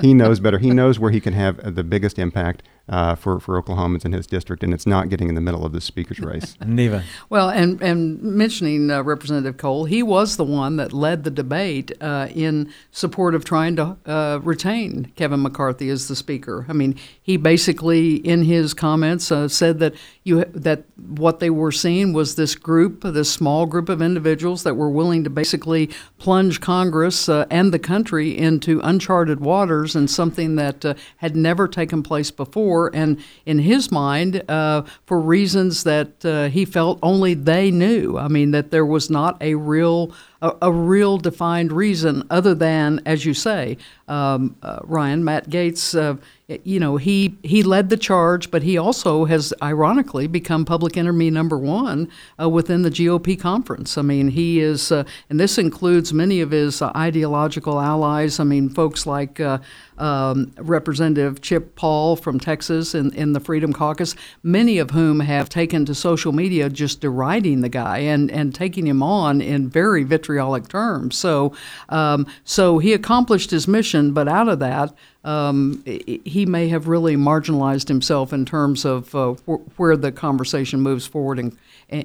he 0.00 0.14
knows 0.14 0.40
better. 0.40 0.58
He 0.58 0.70
knows 0.70 0.98
where 0.98 1.10
he 1.10 1.20
can 1.20 1.34
have 1.34 1.74
the 1.74 1.84
biggest 1.84 2.18
impact 2.18 2.62
uh, 2.88 3.14
for 3.14 3.40
for 3.40 3.60
Oklahomans 3.60 4.04
in 4.04 4.12
his 4.12 4.26
district, 4.26 4.62
and 4.62 4.74
it's 4.74 4.86
not 4.86 5.08
getting 5.08 5.28
in 5.28 5.34
the 5.34 5.40
middle 5.40 5.64
of 5.64 5.72
the 5.72 5.80
speaker's 5.80 6.20
race. 6.20 6.56
Neva. 6.64 7.02
Well, 7.30 7.48
and 7.48 7.80
and 7.82 8.22
mentioning 8.22 8.90
uh, 8.90 9.02
Representative 9.02 9.56
Cole, 9.56 9.86
he 9.86 10.02
was 10.02 10.36
the 10.36 10.44
one 10.44 10.76
that 10.76 10.92
led 10.92 11.24
the 11.24 11.30
debate 11.30 11.92
uh, 12.00 12.28
in 12.34 12.70
support 12.90 13.34
of 13.34 13.44
trying 13.44 13.76
to 13.76 13.96
uh, 14.04 14.40
retain 14.42 15.12
Kevin 15.16 15.42
McCarthy 15.42 15.88
as 15.88 16.08
the 16.08 16.16
speaker. 16.16 16.66
I 16.68 16.74
mean, 16.74 16.96
he 17.22 17.36
basically 17.36 18.16
in 18.16 18.44
his 18.44 18.74
comments 18.74 19.32
uh, 19.32 19.48
said 19.48 19.78
that 19.78 19.94
you 20.22 20.44
that 20.44 20.84
what 20.96 21.40
they 21.40 21.50
were 21.50 21.72
seeing 21.72 22.12
was 22.12 22.34
this 22.34 22.54
group, 22.54 23.02
this 23.02 23.30
small 23.30 23.64
group 23.64 23.88
of 23.88 24.02
individuals 24.02 24.62
that 24.64 24.74
were 24.74 24.90
willing 24.90 25.24
to 25.24 25.30
basically 25.30 25.90
plunge 26.18 26.60
Congress 26.60 27.28
uh, 27.28 27.46
and 27.50 27.72
the 27.72 27.78
country 27.78 28.36
into 28.36 28.80
uncharted 28.80 29.40
waters 29.40 29.96
and 29.96 30.10
something 30.10 30.56
that 30.56 30.84
had 31.16 31.34
never 31.34 31.66
taken 31.66 32.02
place 32.02 32.30
before 32.30 32.73
and 32.94 33.18
in 33.46 33.58
his 33.58 33.90
mind, 33.90 34.42
uh, 34.48 34.82
for 35.06 35.20
reasons 35.20 35.84
that 35.84 36.24
uh, 36.24 36.48
he 36.48 36.64
felt 36.64 36.98
only 37.02 37.34
they 37.34 37.70
knew. 37.70 38.18
I 38.18 38.28
mean, 38.28 38.50
that 38.52 38.70
there 38.70 38.86
was 38.86 39.10
not 39.10 39.40
a 39.40 39.54
real 39.54 40.12
a, 40.42 40.56
a 40.62 40.72
real 40.72 41.16
defined 41.16 41.72
reason 41.72 42.22
other 42.30 42.54
than, 42.54 43.00
as 43.06 43.24
you 43.24 43.34
say, 43.34 43.78
um, 44.08 44.56
uh, 44.62 44.80
Ryan, 44.82 45.24
Matt 45.24 45.48
Gaetz 45.48 45.98
uh, 45.98 46.16
you 46.46 46.78
know, 46.78 46.98
he, 46.98 47.38
he 47.42 47.62
led 47.62 47.88
the 47.88 47.96
charge, 47.96 48.50
but 48.50 48.62
he 48.62 48.76
also 48.76 49.24
has 49.24 49.54
ironically 49.62 50.26
become 50.26 50.66
public 50.66 50.94
enemy 50.96 51.30
number 51.30 51.56
one 51.56 52.10
uh, 52.38 52.48
within 52.50 52.82
the 52.82 52.90
GOP 52.90 53.40
conference. 53.40 53.96
I 53.96 54.02
mean, 54.02 54.28
he 54.28 54.60
is, 54.60 54.92
uh, 54.92 55.04
and 55.30 55.40
this 55.40 55.56
includes 55.56 56.12
many 56.12 56.42
of 56.42 56.50
his 56.50 56.82
uh, 56.82 56.92
ideological 56.94 57.80
allies. 57.80 58.38
I 58.38 58.44
mean, 58.44 58.68
folks 58.68 59.06
like 59.06 59.40
uh, 59.40 59.58
um, 59.96 60.52
Representative 60.58 61.40
Chip 61.40 61.76
Paul 61.76 62.14
from 62.14 62.38
Texas 62.38 62.94
in, 62.94 63.14
in 63.14 63.32
the 63.32 63.40
Freedom 63.40 63.72
Caucus, 63.72 64.14
many 64.42 64.76
of 64.76 64.90
whom 64.90 65.20
have 65.20 65.48
taken 65.48 65.86
to 65.86 65.94
social 65.94 66.32
media 66.32 66.68
just 66.68 67.00
deriding 67.00 67.62
the 67.62 67.70
guy 67.70 67.98
and, 67.98 68.30
and 68.30 68.54
taking 68.54 68.86
him 68.86 69.02
on 69.02 69.40
in 69.40 69.70
very 69.70 70.04
vitriolic 70.04 70.68
terms. 70.68 71.16
So, 71.16 71.54
um, 71.88 72.26
so 72.44 72.78
he 72.78 72.92
accomplished 72.92 73.50
his 73.50 73.66
mission, 73.66 74.12
but 74.12 74.28
out 74.28 74.50
of 74.50 74.58
that, 74.58 74.94
um, 75.24 75.82
he 75.84 76.46
may 76.46 76.68
have 76.68 76.86
really 76.86 77.16
marginalized 77.16 77.88
himself 77.88 78.32
in 78.32 78.44
terms 78.44 78.84
of 78.84 79.14
uh, 79.14 79.34
wh- 79.46 79.78
where 79.78 79.96
the 79.96 80.12
conversation 80.12 80.80
moves 80.80 81.06
forward. 81.06 81.38
And, 81.38 81.56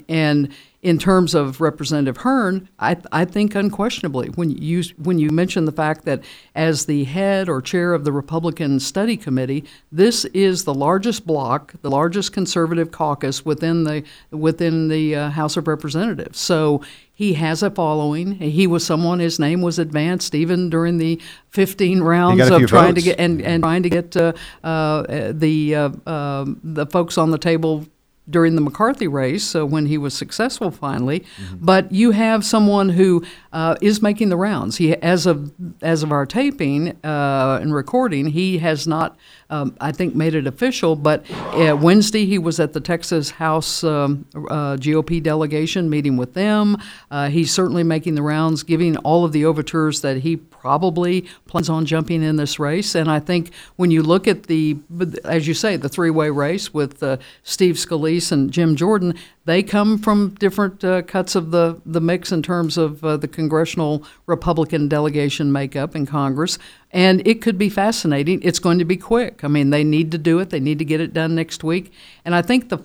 and 0.08 0.54
in 0.82 0.98
terms 0.98 1.34
of 1.34 1.60
Representative 1.60 2.18
Hern, 2.18 2.70
I, 2.80 2.96
I 3.12 3.26
think 3.26 3.54
unquestionably, 3.54 4.30
when 4.30 4.50
you 4.50 4.84
when 4.98 5.20
you 5.20 5.30
mention 5.30 5.66
the 5.66 5.74
fact 5.74 6.06
that 6.06 6.24
as 6.56 6.86
the 6.86 7.04
head 7.04 7.50
or 7.50 7.62
chair 7.62 7.94
of 7.94 8.06
the 8.06 8.14
Republican 8.14 8.80
Study 8.80 9.18
Committee, 9.18 9.66
this 9.92 10.24
is 10.26 10.64
the 10.64 10.74
largest 10.74 11.28
bloc, 11.28 11.74
the 11.82 11.90
largest 11.90 12.32
conservative 12.32 12.92
caucus 12.92 13.44
within 13.44 13.84
the 13.84 14.04
within 14.32 14.88
the 14.88 15.16
uh, 15.16 15.30
House 15.32 15.58
of 15.58 15.68
Representatives. 15.68 16.40
So 16.40 16.82
he 17.14 17.34
has 17.34 17.62
a 17.62 17.70
following. 17.70 18.36
He 18.36 18.66
was 18.66 18.86
someone. 18.86 19.20
His 19.20 19.38
name 19.38 19.62
was 19.62 19.80
advanced 19.80 20.34
even 20.34 20.70
during 20.70 20.98
the 20.98 21.22
15 21.50 22.00
rounds 22.00 22.50
of 22.50 22.68
trying 22.68 22.94
votes. 22.94 23.04
to 23.04 23.10
get 23.10 23.20
and, 23.20 23.42
and 23.42 23.62
trying 23.62 23.84
to 23.84 23.90
get 23.90 24.16
uh, 24.16 24.32
uh, 24.64 25.34
the 25.34 25.76
uh, 25.76 25.90
um, 26.10 26.62
the 26.64 26.86
folks 26.86 27.18
on 27.18 27.32
the 27.32 27.38
table 27.38 27.86
during 28.30 28.56
the 28.56 28.62
McCarthy 28.62 29.08
race 29.08 29.56
uh, 29.56 29.66
when 29.66 29.86
he 29.86 29.98
was 29.98 30.14
successful 30.14 30.72
finally. 30.72 31.22
Mm-hmm. 31.22 31.58
But 31.60 31.92
you 31.92 32.12
have 32.12 32.46
someone 32.46 32.90
who 32.90 33.24
uh, 33.52 33.76
is 33.82 34.02
making 34.02 34.30
the 34.30 34.38
rounds. 34.38 34.78
He, 34.78 34.96
as 34.96 35.26
of 35.26 35.52
as 35.82 36.04
of 36.04 36.12
our 36.12 36.26
taping 36.26 36.98
uh, 37.04 37.60
and 37.62 37.74
recording, 37.74 38.28
he 38.28 38.60
has 38.60 38.88
not, 38.88 39.18
um, 39.50 39.76
I 39.82 39.92
think, 39.92 40.16
made 40.16 40.36
it 40.36 40.46
official. 40.46 40.96
But 40.96 41.30
uh, 41.32 41.78
Wednesday 41.80 42.26
he 42.26 42.38
was 42.38 42.60
at 42.60 42.74
the 42.74 42.82
Texas 42.82 43.32
House 43.32 43.84
um, 43.84 44.26
uh, 44.36 44.76
GOP 44.78 45.22
delegation 45.22 45.90
meeting 45.90 46.18
with 46.18 46.34
them. 46.34 46.78
Uh, 47.10 47.30
he's 47.30 47.52
certainly 47.52 47.84
making 47.84 48.16
the 48.16 48.22
rounds, 48.22 48.64
giving 48.64 48.98
all 48.98 49.26
of 49.26 49.32
the 49.32 49.46
overtures 49.46 50.02
that 50.02 50.18
he 50.18 50.38
probably 50.38 51.26
plans 51.48 51.70
on 51.70 51.86
jumping 51.86 52.22
in 52.22 52.36
this 52.36 52.60
race. 52.60 52.94
And 52.94 53.10
I 53.10 53.20
think 53.20 53.52
when 53.78 53.92
you 53.92 54.04
look 54.04 54.28
at 54.28 54.44
the, 54.44 54.78
as 55.24 55.48
you 55.48 55.54
say, 55.54 55.78
the 55.78 55.88
three-way 55.88 56.30
race 56.30 56.74
with 56.74 57.02
Steve 57.44 57.76
Scalise 57.76 58.19
and 58.32 58.52
Jim 58.52 58.76
Jordan, 58.76 59.16
they 59.46 59.64
come 59.64 59.98
from 59.98 60.36
different 60.36 60.84
uh, 60.84 61.02
cuts 61.02 61.36
of 61.36 61.52
the, 61.52 61.82
the 61.86 62.02
mix 62.02 62.32
in 62.32 62.42
terms 62.42 62.78
of 62.78 63.04
uh, 63.04 63.18
the 63.18 63.28
congressional 63.28 64.04
Republican 64.26 64.88
delegation 64.88 65.52
makeup 65.52 65.96
in 65.96 66.06
Congress. 66.06 66.58
And 66.92 67.26
it 67.28 67.42
could 67.42 67.58
be 67.58 67.70
fascinating. 67.70 68.42
It's 68.44 68.60
going 68.60 68.80
to 68.80 68.86
be 68.86 68.98
quick. 68.98 69.44
I 69.44 69.48
mean, 69.48 69.70
they 69.70 69.84
need 69.84 70.12
to 70.12 70.18
do 70.18 70.40
it, 70.40 70.50
they 70.50 70.60
need 70.60 70.80
to 70.80 70.86
get 70.86 71.02
it 71.02 71.14
done 71.14 71.36
next 71.36 71.64
week. 71.64 71.92
And 72.26 72.36
I 72.36 72.42
think 72.42 72.70
the 72.70 72.80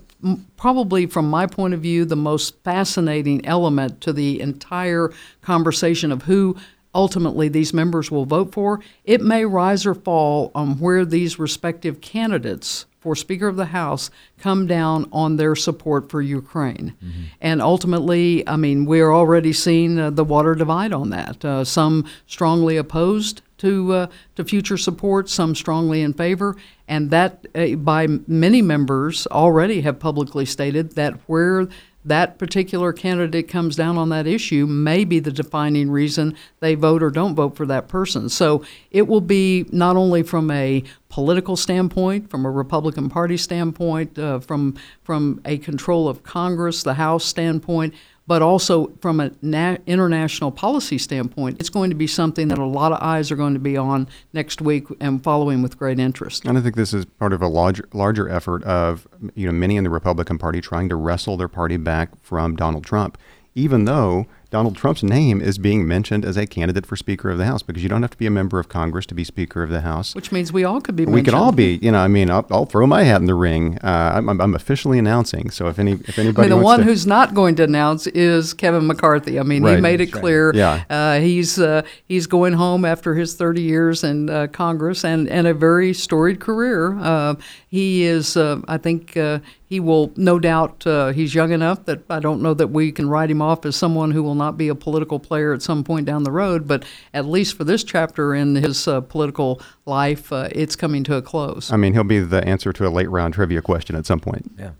probably 0.56 1.06
from 1.06 1.28
my 1.28 1.46
point 1.46 1.74
of 1.74 1.80
view, 1.80 2.04
the 2.04 2.16
most 2.16 2.62
fascinating 2.64 3.44
element 3.44 4.00
to 4.00 4.12
the 4.12 4.40
entire 4.40 5.12
conversation 5.42 6.10
of 6.10 6.22
who 6.22 6.56
ultimately 6.94 7.48
these 7.48 7.74
members 7.74 8.10
will 8.10 8.24
vote 8.24 8.52
for, 8.52 8.80
it 9.04 9.20
may 9.20 9.44
rise 9.44 9.84
or 9.86 9.94
fall 9.94 10.50
on 10.54 10.78
where 10.78 11.04
these 11.04 11.38
respective 11.38 12.00
candidates 12.00 12.86
for 13.04 13.14
Speaker 13.14 13.48
of 13.48 13.56
the 13.56 13.66
House 13.66 14.10
come 14.38 14.66
down 14.66 15.06
on 15.12 15.36
their 15.36 15.54
support 15.54 16.08
for 16.08 16.22
Ukraine. 16.22 16.94
Mm-hmm. 17.04 17.22
And 17.42 17.60
ultimately, 17.60 18.48
I 18.48 18.56
mean, 18.56 18.86
we're 18.86 19.12
already 19.12 19.52
seeing 19.52 19.98
uh, 19.98 20.08
the 20.08 20.24
water 20.24 20.54
divide 20.54 20.94
on 20.94 21.10
that. 21.10 21.44
Uh, 21.44 21.64
some 21.64 22.06
strongly 22.26 22.78
opposed 22.78 23.42
to 23.58 23.92
uh, 23.92 24.06
to 24.36 24.44
future 24.44 24.78
support, 24.78 25.28
some 25.28 25.54
strongly 25.54 26.00
in 26.00 26.14
favor, 26.14 26.56
and 26.88 27.10
that 27.10 27.46
uh, 27.54 27.76
by 27.76 28.06
many 28.26 28.62
members 28.62 29.26
already 29.26 29.82
have 29.82 29.98
publicly 29.98 30.46
stated 30.46 30.92
that 30.92 31.12
where 31.26 31.68
that 32.04 32.38
particular 32.38 32.92
candidate 32.92 33.48
comes 33.48 33.76
down 33.76 33.96
on 33.96 34.10
that 34.10 34.26
issue 34.26 34.66
may 34.66 35.04
be 35.04 35.20
the 35.20 35.32
defining 35.32 35.90
reason 35.90 36.36
they 36.60 36.74
vote 36.74 37.02
or 37.02 37.10
don't 37.10 37.34
vote 37.34 37.56
for 37.56 37.66
that 37.66 37.88
person. 37.88 38.28
So 38.28 38.64
it 38.90 39.08
will 39.08 39.20
be 39.20 39.66
not 39.72 39.96
only 39.96 40.22
from 40.22 40.50
a 40.50 40.84
political 41.08 41.56
standpoint, 41.56 42.30
from 42.30 42.44
a 42.44 42.50
Republican 42.50 43.08
Party 43.08 43.36
standpoint, 43.36 44.18
uh, 44.18 44.40
from 44.40 44.76
from 45.02 45.40
a 45.44 45.58
control 45.58 46.08
of 46.08 46.22
Congress, 46.22 46.82
the 46.82 46.94
House 46.94 47.24
standpoint, 47.24 47.94
but 48.26 48.42
also 48.42 48.92
from 49.00 49.20
an 49.20 49.36
na- 49.42 49.76
international 49.86 50.50
policy 50.50 50.98
standpoint, 50.98 51.60
it's 51.60 51.68
going 51.68 51.90
to 51.90 51.96
be 51.96 52.06
something 52.06 52.48
that 52.48 52.58
a 52.58 52.64
lot 52.64 52.92
of 52.92 52.98
eyes 53.00 53.30
are 53.30 53.36
going 53.36 53.54
to 53.54 53.60
be 53.60 53.76
on 53.76 54.08
next 54.32 54.60
week 54.60 54.86
and 55.00 55.22
following 55.22 55.62
with 55.62 55.78
great 55.78 55.98
interest. 55.98 56.44
And 56.44 56.56
I 56.56 56.60
think 56.60 56.76
this 56.76 56.94
is 56.94 57.04
part 57.04 57.32
of 57.32 57.42
a 57.42 57.48
larger, 57.48 57.88
larger 57.92 58.28
effort 58.28 58.62
of 58.64 59.06
you 59.34 59.46
know 59.46 59.52
many 59.52 59.76
in 59.76 59.84
the 59.84 59.90
Republican 59.90 60.38
Party 60.38 60.60
trying 60.60 60.88
to 60.88 60.96
wrestle 60.96 61.36
their 61.36 61.48
party 61.48 61.76
back 61.76 62.10
from 62.22 62.56
Donald 62.56 62.84
Trump, 62.84 63.18
even 63.54 63.84
though 63.84 64.26
Donald 64.54 64.76
Trump's 64.76 65.02
name 65.02 65.40
is 65.40 65.58
being 65.58 65.84
mentioned 65.84 66.24
as 66.24 66.36
a 66.36 66.46
candidate 66.46 66.86
for 66.86 66.94
Speaker 66.94 67.28
of 67.28 67.38
the 67.38 67.44
House 67.44 67.60
because 67.60 67.82
you 67.82 67.88
don't 67.88 68.02
have 68.02 68.12
to 68.12 68.16
be 68.16 68.26
a 68.26 68.30
member 68.30 68.60
of 68.60 68.68
Congress 68.68 69.04
to 69.06 69.12
be 69.12 69.24
Speaker 69.24 69.64
of 69.64 69.70
the 69.70 69.80
House. 69.80 70.14
Which 70.14 70.30
means 70.30 70.52
we 70.52 70.62
all 70.62 70.80
could 70.80 70.94
be. 70.94 71.04
We 71.04 71.14
mentioned. 71.14 71.24
could 71.24 71.34
all 71.34 71.50
be. 71.50 71.80
You 71.82 71.90
know, 71.90 71.98
I 71.98 72.06
mean, 72.06 72.30
I'll, 72.30 72.46
I'll 72.52 72.64
throw 72.64 72.86
my 72.86 73.02
hat 73.02 73.20
in 73.20 73.26
the 73.26 73.34
ring. 73.34 73.78
Uh, 73.82 74.12
I'm, 74.14 74.28
I'm, 74.40 74.54
officially 74.54 74.96
announcing. 74.96 75.50
So 75.50 75.66
if 75.66 75.80
any, 75.80 75.94
if 75.94 76.20
anybody, 76.20 76.46
I 76.46 76.50
mean, 76.50 76.56
the 76.60 76.64
one 76.64 76.78
to, 76.78 76.84
who's 76.84 77.04
not 77.04 77.34
going 77.34 77.56
to 77.56 77.64
announce 77.64 78.06
is 78.06 78.54
Kevin 78.54 78.86
McCarthy. 78.86 79.40
I 79.40 79.42
mean, 79.42 79.64
right. 79.64 79.74
he 79.74 79.80
made 79.80 80.00
it 80.00 80.12
That's 80.12 80.20
clear. 80.20 80.50
Right. 80.50 80.56
Yeah. 80.56 80.84
Uh, 80.88 81.18
he's 81.18 81.58
uh, 81.58 81.82
he's 82.06 82.28
going 82.28 82.52
home 82.52 82.84
after 82.84 83.16
his 83.16 83.34
30 83.34 83.60
years 83.60 84.04
in 84.04 84.30
uh, 84.30 84.46
Congress 84.52 85.04
and 85.04 85.28
and 85.28 85.48
a 85.48 85.54
very 85.54 85.92
storied 85.92 86.38
career. 86.38 86.96
Uh, 87.00 87.34
he 87.74 88.04
is, 88.04 88.36
uh, 88.36 88.60
I 88.68 88.78
think, 88.78 89.16
uh, 89.16 89.40
he 89.66 89.80
will 89.80 90.12
no 90.16 90.38
doubt. 90.38 90.84
he's 91.14 91.34
young 91.34 91.52
enough 91.52 91.84
that 91.86 92.02
I 92.10 92.20
don't 92.20 92.42
know 92.42 92.54
that 92.54 92.68
we 92.68 92.92
can 92.92 93.08
write 93.08 93.30
him 93.30 93.42
off 93.42 93.64
as 93.64 93.76
someone 93.76 94.10
who 94.10 94.22
will 94.22 94.34
not 94.34 94.56
be 94.56 94.68
a 94.68 94.74
political 94.74 95.18
player 95.18 95.52
at 95.52 95.62
some 95.62 95.84
point 95.84 96.06
down 96.06 96.22
the 96.22 96.30
road, 96.30 96.68
but 96.68 96.84
at 97.12 97.26
least 97.26 97.56
for 97.56 97.64
this 97.64 97.82
chapter 97.84 98.34
in 98.34 98.56
his 98.56 98.86
uh, 98.86 99.00
political 99.00 99.60
life, 99.86 100.32
uh, 100.32 100.48
it's 100.52 100.76
coming 100.76 101.04
to 101.04 101.16
a 101.16 101.22
close. 101.22 101.72
I 101.72 101.76
mean, 101.76 101.94
he'll 101.94 102.04
be 102.04 102.20
the 102.20 102.46
answer 102.46 102.72
to 102.72 102.86
a 102.86 102.90
late 102.90 103.10
round 103.10 103.34
trivia 103.34 103.62
question 103.62 103.96
at 103.96 104.06
some 104.06 104.20
point. 104.20 104.50
Yeah. 104.58 104.72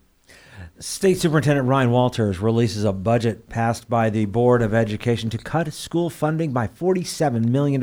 State 0.81 1.19
Superintendent 1.19 1.69
Ryan 1.69 1.93
Walters 1.93 2.41
releases 2.41 2.83
a 2.83 2.93
budget 2.93 3.49
passed 3.49 3.89
by 3.89 4.11
the 4.11 4.25
Board 4.27 4.61
of 4.61 4.75
Education 4.75 5.31
to 5.31 5.39
cut 5.39 5.73
school 5.73 6.11
funding 6.11 6.53
by 6.53 6.67
$47 6.67 7.47
million. 7.47 7.81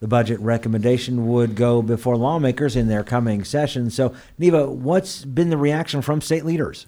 The 0.00 0.08
budget 0.08 0.38
recommendation 0.40 1.26
would 1.28 1.56
go 1.56 1.82
before 1.82 2.16
lawmakers 2.16 2.76
in 2.76 2.86
their 2.86 3.02
coming 3.02 3.42
session. 3.42 3.90
So, 3.90 4.14
Neva, 4.38 4.70
what's 4.70 5.24
been 5.24 5.50
the 5.50 5.56
reaction 5.56 6.02
from 6.02 6.20
state 6.20 6.44
leaders? 6.44 6.86